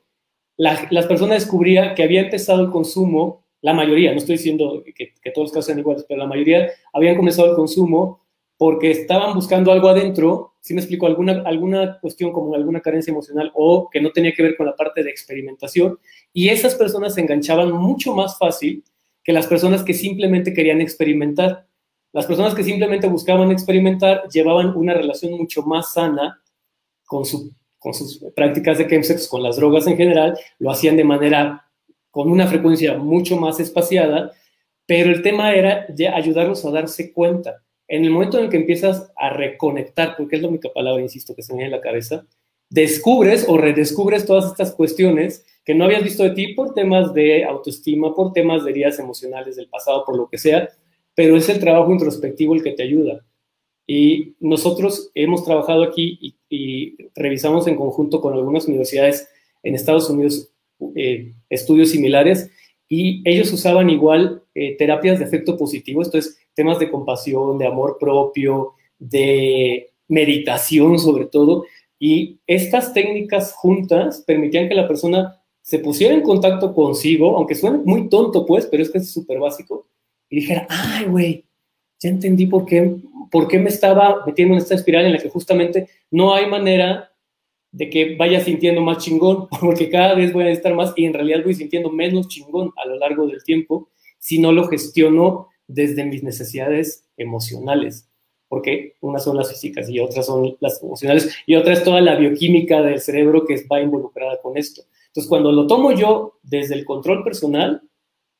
[0.57, 5.45] las personas descubrían que había empezado el consumo la mayoría, no estoy diciendo que, todos
[5.45, 8.20] los casos sean iguales, pero la mayoría habían comenzado el consumo
[8.57, 13.52] porque estaban buscando algo adentro, si me explico, alguna, alguna cuestión como alguna carencia emocional
[13.56, 15.98] o que no tenía que ver con la parte de experimentación,
[16.34, 18.84] y esas personas se enganchaban mucho más fácil
[19.24, 21.65] que las personas que simplemente querían experimentar.
[22.14, 26.40] Las personas que simplemente buscaban experimentar llevaban una relación mucho más sana
[27.06, 31.03] con, su, con sus prácticas de chemsex, con las drogas en general, lo hacían de
[31.03, 31.68] manera
[32.11, 34.31] con una frecuencia mucho más espaciada,
[34.85, 37.64] pero el tema era ya ayudarlos a darse cuenta.
[37.88, 41.41] En el momento en que empiezas a reconectar, porque es la única palabra, insisto, que
[41.41, 42.27] se me en la cabeza,
[42.69, 47.44] descubres o redescubres todas estas cuestiones que no habías visto de ti por temas de
[47.44, 50.69] autoestima, por temas de heridas emocionales del pasado, por lo que sea,
[51.15, 53.26] pero es el trabajo introspectivo el que te ayuda.
[53.85, 59.27] Y nosotros hemos trabajado aquí y, revisamos en conjunto con algunas universidades
[59.64, 60.52] en Estados Unidos
[60.95, 62.52] eh, estudios similares
[62.88, 67.65] y ellos usaban igual eh, terapias de efecto positivo, esto es temas de compasión, de
[67.65, 71.65] amor propio, de meditación sobre todo,
[71.98, 77.80] y estas técnicas juntas permitían que la persona se pusiera en contacto consigo, aunque suene
[77.80, 79.88] muy tonto pues, pero es que es súper básico,
[80.34, 81.45] y dijera, ay güey,
[81.99, 82.95] ya entendí por qué,
[83.30, 87.11] por qué me estaba metiendo en esta espiral en la que justamente no hay manera
[87.72, 91.14] de que vaya sintiendo más chingón, porque cada vez voy a estar más y en
[91.14, 96.03] realidad voy sintiendo menos chingón a lo largo del tiempo si no lo gestiono desde
[96.03, 98.10] mis necesidades emocionales,
[98.47, 102.15] porque unas son las físicas y otras son las emocionales y otra es toda la
[102.15, 104.81] bioquímica del cerebro que va involucrada con esto.
[105.10, 107.84] Entonces, cuando lo tomo yo desde el control personal,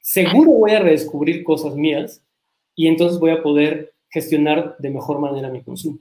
[0.04, 2.22] seguro voy a redescubrir cosas mías
[2.76, 6.00] y entonces voy a poder gestionar de mejor manera mi consumo.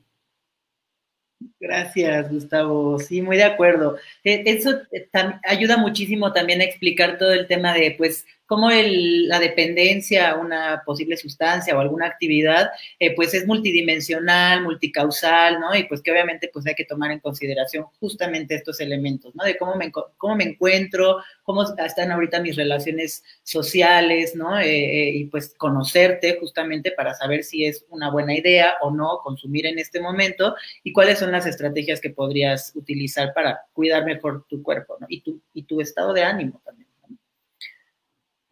[1.59, 2.99] Gracias, Gustavo.
[2.99, 3.97] Sí, muy de acuerdo.
[4.25, 5.09] E, eso eh,
[5.45, 10.83] ayuda muchísimo también a explicar todo el tema de, pues, cómo la dependencia a una
[10.85, 12.69] posible sustancia o alguna actividad,
[12.99, 15.75] eh, pues es multidimensional, multicausal, ¿no?
[15.75, 19.43] Y pues que obviamente pues hay que tomar en consideración justamente estos elementos, ¿no?
[19.43, 24.61] De cómo me, cómo me encuentro, cómo están ahorita mis relaciones sociales, ¿no?
[24.61, 29.21] Eh, eh, y pues conocerte justamente para saber si es una buena idea o no
[29.25, 34.45] consumir en este momento y cuáles son las estrategias que podrías utilizar para cuidar mejor
[34.47, 35.07] tu cuerpo, ¿no?
[35.09, 36.82] Y tu, y tu estado de ánimo también.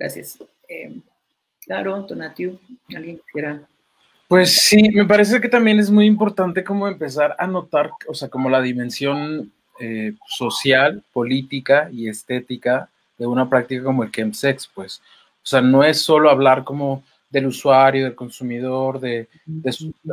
[0.01, 0.39] Gracias.
[0.67, 0.97] Eh,
[1.63, 2.59] claro, Tonatiu,
[2.97, 3.61] ¿alguien quisiera?
[4.29, 8.31] Pues sí, me parece que también es muy importante como empezar a notar, o sea,
[8.31, 15.03] como la dimensión eh, social, política y estética de una práctica como el chemsex, pues.
[15.43, 19.29] O sea, no es solo hablar como del usuario, del consumidor, de,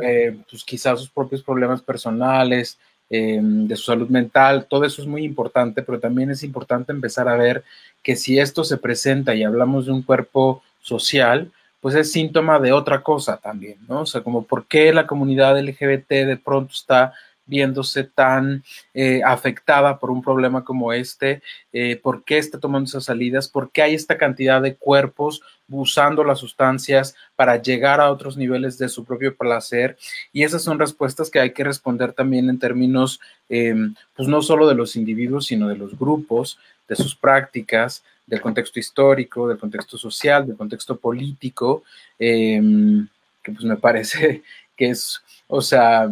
[0.02, 2.78] eh, pues quizás sus propios problemas personales,
[3.10, 7.36] de su salud mental, todo eso es muy importante, pero también es importante empezar a
[7.36, 7.64] ver
[8.02, 12.72] que si esto se presenta y hablamos de un cuerpo social, pues es síntoma de
[12.72, 14.00] otra cosa también, ¿no?
[14.00, 17.14] O sea, como por qué la comunidad LGBT de pronto está
[17.46, 18.62] viéndose tan
[18.92, 21.40] eh, afectada por un problema como este,
[21.72, 25.40] eh, por qué está tomando esas salidas, por qué hay esta cantidad de cuerpos
[25.70, 29.96] usando las sustancias para llegar a otros niveles de su propio placer.
[30.32, 34.66] Y esas son respuestas que hay que responder también en términos, em, pues no solo
[34.66, 36.58] de los individuos, sino de los grupos,
[36.88, 41.82] de sus prácticas, del contexto histórico, del contexto social, del contexto político,
[42.18, 43.06] em,
[43.42, 44.42] que pues me parece
[44.76, 46.08] que es, o sea,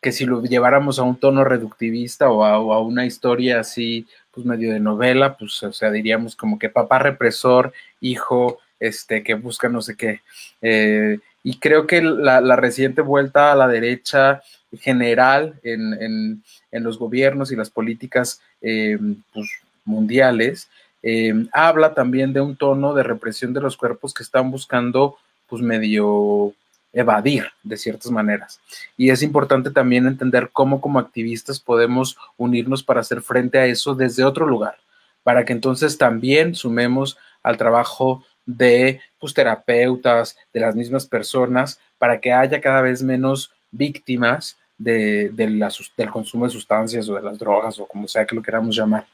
[0.00, 4.72] que si lo lleváramos a un tono reductivista o a, una historia así, pues medio
[4.72, 9.82] de novela, pues, o sea, diríamos como que papá represor, hijo, este, que busca no
[9.82, 10.22] sé qué.
[10.62, 14.42] Eh, y creo que la, reciente vuelta a la derecha
[14.80, 16.42] general en,
[16.72, 19.48] los gobiernos y las políticas em, pues,
[19.84, 20.68] mundiales,
[21.02, 25.16] em, habla también de un tono de represión de los cuerpos que están buscando,
[25.48, 26.54] pues medio
[26.92, 28.60] evadir de ciertas maneras.
[28.96, 33.94] Y es importante también entender cómo como activistas podemos unirnos para hacer frente a eso
[33.94, 34.76] desde otro lugar,
[35.22, 38.24] para que entonces también sumemos al trabajo
[38.56, 45.28] de pues, terapeutas, de las mismas personas, para que haya cada vez menos víctimas de,
[45.30, 49.06] del consumo de sustancias o de las drogas o como sea que lo queramos llamar.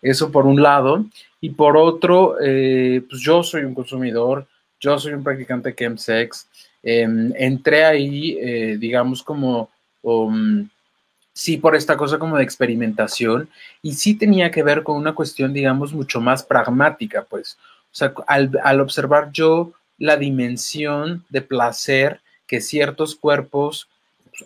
[0.00, 1.04] Eso por un lado.
[1.40, 4.46] Y por otro, eh, pues yo soy un consumidor,
[4.80, 6.46] yo soy un practicante chemsex.
[6.82, 9.68] Em, entré ahí, eh, digamos, como,
[10.02, 10.68] um,
[11.32, 13.48] sí, por esta cosa como de experimentación
[13.82, 17.58] y sí tenía que ver con una cuestión, digamos, mucho más pragmática, pues.
[17.98, 23.88] Sea, al, observar yo la dimensión de placer que ciertos cuerpos,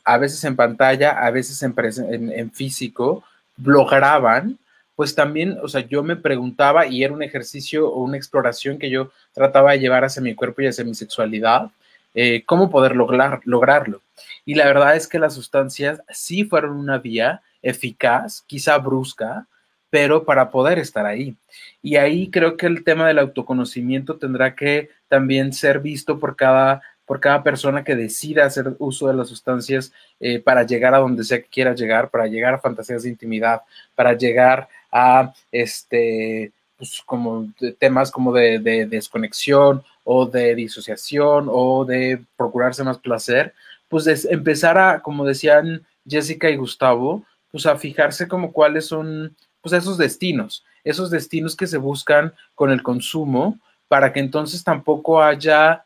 [0.05, 3.23] a veces en pantalla, a veces en físico,
[3.63, 4.59] lograban,
[4.97, 8.91] pues también, o sea, yo me preguntaba y era un ejercicio o una exploración que
[8.91, 11.71] yo trataba de llevar hacia mi cuerpo y hacia mi sexualidad,
[12.15, 14.03] eh, cómo poder lograr, lograrlo.
[14.45, 19.47] Y la verdad es que las sustancias sí fueron una vía eficaz, quizá brusca,
[19.93, 21.37] pero para poder estar ahí.
[21.83, 26.81] Y ahí creo que el tema del autoconocimiento tendrá que también ser visto por cada,
[27.05, 31.25] por cada persona que decida hacer uso de las sustancias eh, para llegar a donde
[31.25, 33.61] sea que quiera llegar, para llegar a fantasías de intimidad,
[33.95, 42.25] para llegar a este, pues como temas como de, desconexión o de disociación o de
[42.39, 43.53] procurarse más placer,
[43.91, 49.73] pues empezar a, como decían Jessica y Gustavo, pues a fijarse como cuáles son pues
[49.73, 53.59] esos destinos, esos destinos que se buscan con el consumo
[53.89, 55.85] para que entonces tampoco haya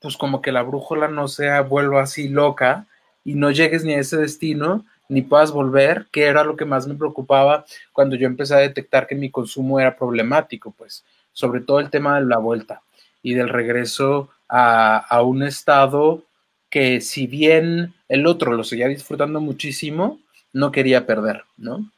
[0.00, 2.86] pues como que la brújula no sea vuelva así loca
[3.24, 6.86] y no llegues ni a ese destino ni puedas volver, que era lo que más
[6.86, 11.80] me preocupaba cuando yo empecé a detectar que mi consumo era problemático, pues, sobre todo
[11.80, 12.82] el tema de la vuelta
[13.22, 16.22] y del regreso a, un estado
[16.70, 20.20] que si bien el otro lo seguía disfrutando muchísimo,
[20.52, 21.90] no quería perder, ¿no?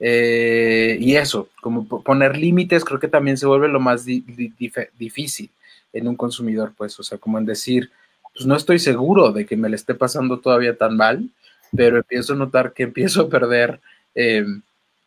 [0.00, 5.50] Eh, y eso, como poner límites, creo que también se vuelve lo más difícil
[5.92, 7.90] en un consumidor, pues, o sea, como en decir,
[8.32, 11.28] pues no estoy seguro de que me le esté pasando todavía tan mal,
[11.76, 13.80] pero empiezo a notar que empiezo a perder
[14.14, 14.44] eh,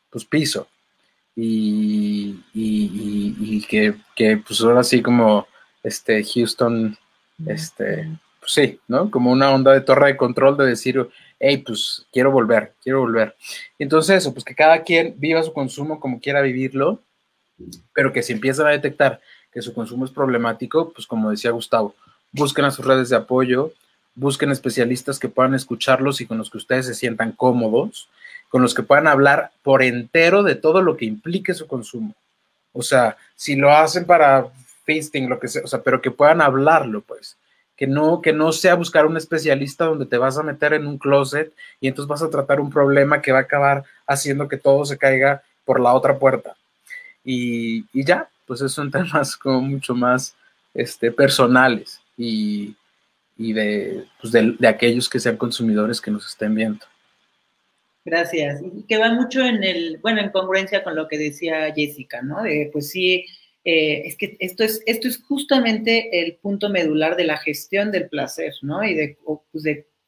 [0.10, 0.68] pues piso
[1.36, 2.36] y,
[3.68, 5.48] que, pues ahora sí como
[5.82, 6.98] este Houston,
[7.46, 8.10] este,
[8.40, 9.10] pues sí, ¿no?
[9.10, 13.36] Como una onda de torre de control de decir, hey, pues quiero volver, quiero volver.
[13.80, 17.02] Entonces eso, pues que cada quien viva su consumo como quiera vivirlo,
[17.94, 19.20] pero que si empiezan a detectar
[19.52, 21.96] que su consumo es problemático, pues como decía Gustavo,
[22.32, 23.72] busquen a sus redes de apoyo,
[24.16, 28.10] busquen especialistas que puedan escucharlos y con los que ustedes se sientan cómodos,
[28.50, 32.14] con los que puedan hablar por entero de todo lo que implique su consumo.
[32.72, 34.48] O sea, si lo hacen para
[34.86, 37.38] feasting, lo que sea, o sea, pero que puedan hablarlo, pues.
[37.76, 40.98] Que no, que no sea buscar un especialista donde te vas a meter en un
[40.98, 41.52] closet
[41.82, 44.98] y entonces vas a tratar un problema que va a acabar haciendo que todo se
[44.98, 46.56] caiga por la otra puerta.
[47.24, 50.36] Y, y ya, pues son temas como mucho más
[50.74, 52.76] este, personales y,
[53.38, 53.54] y
[54.22, 56.86] pues, de, de, aquellos que sean consumidores que nos estén viendo.
[58.06, 58.62] Gracias.
[58.62, 62.44] Y que va mucho en el, bueno, en congruencia con lo que decía Jessica, ¿no?
[62.44, 63.26] De, pues sí,
[63.66, 68.10] eh, es que esto es, esto es justamente el punto medular de la gestión del
[68.10, 68.84] placer, ¿no?
[68.84, 69.18] Y de,
[69.52, 69.64] pues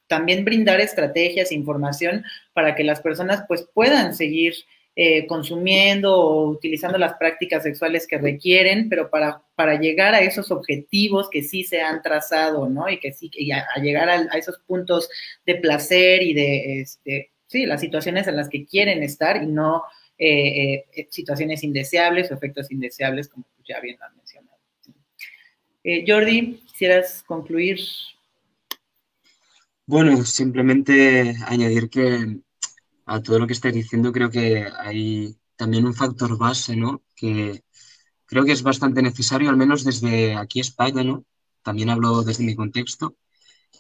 [0.07, 2.23] también brindar estrategias, información
[2.53, 4.53] para que las personas pues puedan seguir
[4.97, 10.51] eh, consumiendo o utilizando las prácticas sexuales que requieren, pero para, para llegar a esos
[10.51, 12.89] objetivos que sí se han trazado, ¿no?
[12.89, 15.09] Y que sí, y a, llegar a, esos puntos
[15.45, 19.83] de placer y de, este, sí, las situaciones en las que quieren estar y no
[20.17, 24.55] eh, eh, situaciones indeseables o efectos indeseables, como ya bien han mencionado.
[26.07, 27.79] Jordi, ¿quisieras concluir?
[29.85, 32.39] Bueno, simplemente añadir que
[33.05, 37.03] a todo lo que estáis diciendo, creo que hay también un factor base, ¿no?
[37.15, 37.63] Que
[38.25, 41.25] creo que es bastante necesario, al menos desde aquí España, ¿no?
[41.61, 43.15] También hablo desde mi contexto,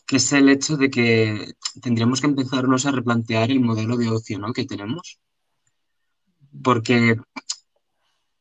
[0.05, 4.39] que es el hecho de que tendríamos que empezarnos a replantear el modelo de ocio,
[4.39, 4.53] ¿no?
[4.53, 5.19] Que tenemos.
[6.63, 7.15] Porque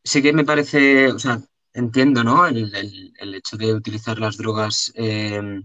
[0.03, 1.41] sí que me parece, o sea,
[1.73, 2.47] entiendo, ¿no?
[2.47, 2.73] El,
[3.35, 5.63] hecho de utilizar las drogas eh,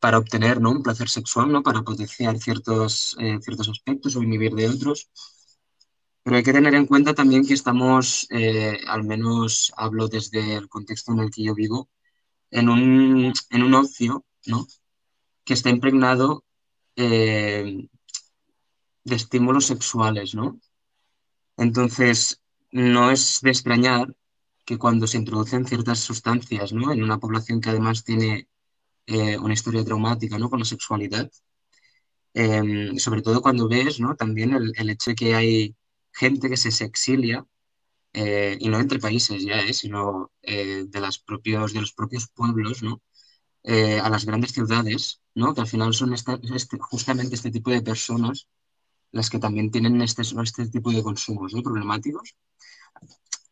[0.00, 0.70] para obtener ¿no?
[0.70, 1.62] un placer sexual, ¿no?
[1.62, 5.10] para potenciar ciertos, eh, ciertos aspectos o inhibir de otros.
[6.22, 10.68] Pero hay que tener en cuenta también que estamos, eh, al menos hablo desde el
[10.68, 11.88] contexto en el que yo vivo,
[12.50, 14.66] en un, en un ocio ¿no?
[15.44, 16.44] que está impregnado
[16.96, 17.88] eh,
[19.04, 20.34] de estímulos sexuales.
[20.34, 20.60] ¿no?
[21.56, 22.40] Entonces,
[22.72, 24.14] no es de extrañar
[24.64, 26.92] que cuando se introducen ciertas sustancias ¿no?
[26.92, 28.48] en una población que además tiene
[29.06, 30.50] eh, una historia traumática ¿no?
[30.50, 31.30] con la sexualidad.
[32.34, 34.14] Em, sobre todo cuando ves ¿no?
[34.16, 35.76] también el, hecho de que hay
[36.12, 37.46] gente que se, exilia
[38.12, 42.82] eh, y no entre países ya, eh, sino de, las propios, de los propios pueblos,
[42.82, 43.02] ¿no?
[43.64, 45.54] a las grandes ciudades, ¿no?
[45.54, 48.48] que al final son este, justamente este tipo de personas
[49.12, 51.62] las que también tienen este, este tipo de consumos ¿no?
[51.62, 52.36] problemáticos.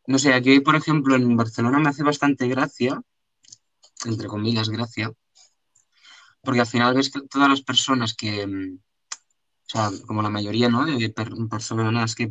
[0.07, 3.01] No sé, aquí, por ejemplo, en Barcelona me hace bastante gracia,
[4.05, 5.13] entre comillas, gracia,
[6.43, 10.69] porque al final ves que todas las personas que, mm, o sea, como la mayoría,
[10.69, 10.85] ¿no?
[10.85, 11.09] De
[11.51, 12.31] personas que,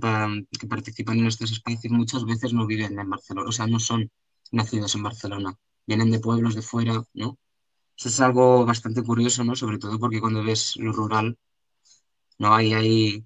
[0.60, 4.12] que participan en estos espacios muchas veces no viven en Barcelona, o sea, no son
[4.52, 7.40] nacidos en Barcelona, vienen de pueblos de fuera, ¿no?
[7.98, 9.56] Eso es algo bastante curioso, ¿no?
[9.56, 11.38] Sobre todo porque cuando ves lo rural,
[12.44, 12.54] ¿no?
[12.54, 13.26] Ahí hay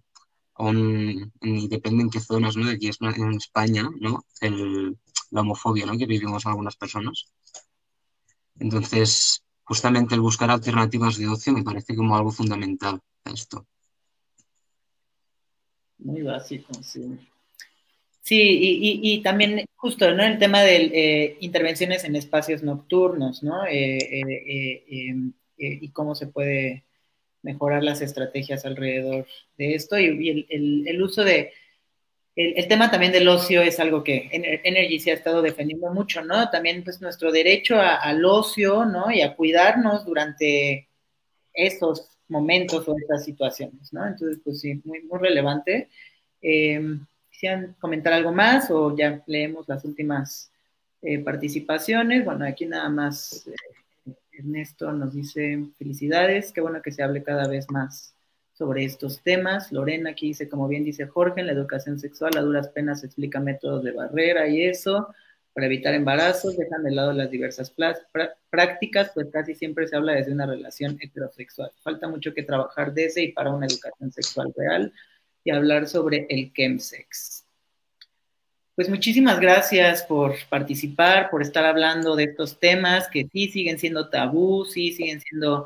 [0.59, 2.67] un, y depende en qué zonas, ¿no?
[2.67, 4.23] De aquí es en España, ¿no?
[4.41, 4.95] El,
[5.31, 5.97] la homofobia, ¿no?
[5.97, 7.25] Que vivimos algunas personas.
[8.59, 13.65] Entonces, justamente el buscar alternativas de ocio me parece como algo fundamental a esto.
[15.97, 17.19] Muy básico, sí.
[18.21, 18.39] Sí,
[19.01, 20.21] y, también justo, ¿no?
[20.23, 23.65] El tema de eh, intervenciones en espacios nocturnos, ¿no?
[23.65, 25.15] Eh, eh,
[25.57, 26.86] y cómo se puede
[27.41, 29.25] mejorar las estrategias alrededor
[29.57, 31.53] de esto y, el, uso de...
[32.35, 36.49] El, tema también del ocio es algo que Energy se ha estado defendiendo mucho, ¿no?
[36.49, 39.11] También pues nuestro derecho al ocio, ¿no?
[39.11, 40.87] Y a cuidarnos durante
[41.53, 44.05] esos momentos o estas situaciones, ¿no?
[44.05, 45.89] Entonces, pues sí, muy, muy relevante.
[46.41, 46.99] Eh,
[47.31, 50.51] ¿Quisieran comentar algo más o ya leemos las últimas
[51.01, 52.25] eh, participaciones?
[52.25, 53.55] Bueno, aquí nada más eh,
[54.37, 58.15] Ernesto nos dice felicidades, qué bueno que se hable cada vez más
[58.53, 59.71] sobre estos temas.
[59.71, 63.39] Lorena aquí dice, como bien dice Jorge, en la educación sexual a duras penas explica
[63.39, 65.07] métodos de barrera y eso
[65.57, 67.73] para evitar embarazos, dejan de lado las diversas
[68.51, 71.71] prácticas, pues casi siempre se habla desde una relación heterosexual.
[71.81, 74.93] Falta mucho que trabajar desde y para una educación sexual real
[75.43, 77.46] y hablar sobre el chemsex.
[78.77, 84.09] Pues muchísimas gracias por participar, por estar hablando de estos temas que sí siguen siendo
[84.09, 85.65] tabú, sí siguen siendo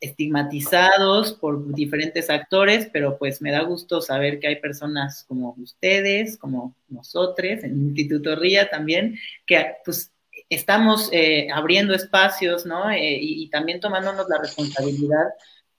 [0.00, 6.38] estigmatizados por diferentes actores, pero pues me da gusto saber que hay personas como ustedes,
[6.38, 10.10] como nosotros, en el Instituto RIA también, que pues
[10.48, 12.90] estamos eh, abriendo espacios, ¿no?
[12.90, 15.26] Eh, y, también tomándonos la responsabilidad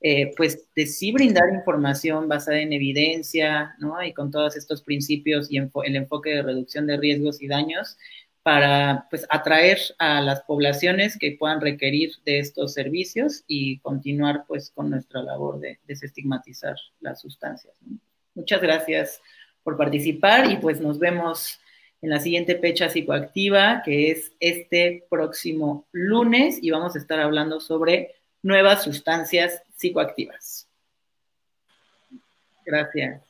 [0.07, 4.03] eh, pues de sí brindar información basada en evidencia, ¿no?
[4.03, 7.97] Y con todos estos principios y el enfoque de reducción de riesgos y daños
[8.43, 14.69] para pues atraer a las poblaciones que puedan requerir de estos servicios y continuar pues
[14.69, 17.73] con nuestra labor de desestigmatizar las sustancias.
[18.35, 19.23] Muchas gracias
[19.63, 21.59] por participar y pues nos vemos
[22.03, 27.59] en la siguiente fecha psicoactiva que es este próximo lunes y vamos a estar hablando
[27.59, 28.14] sobre
[28.45, 30.67] nuevas sustancias psicoactivas.
[32.63, 33.23] Gracias.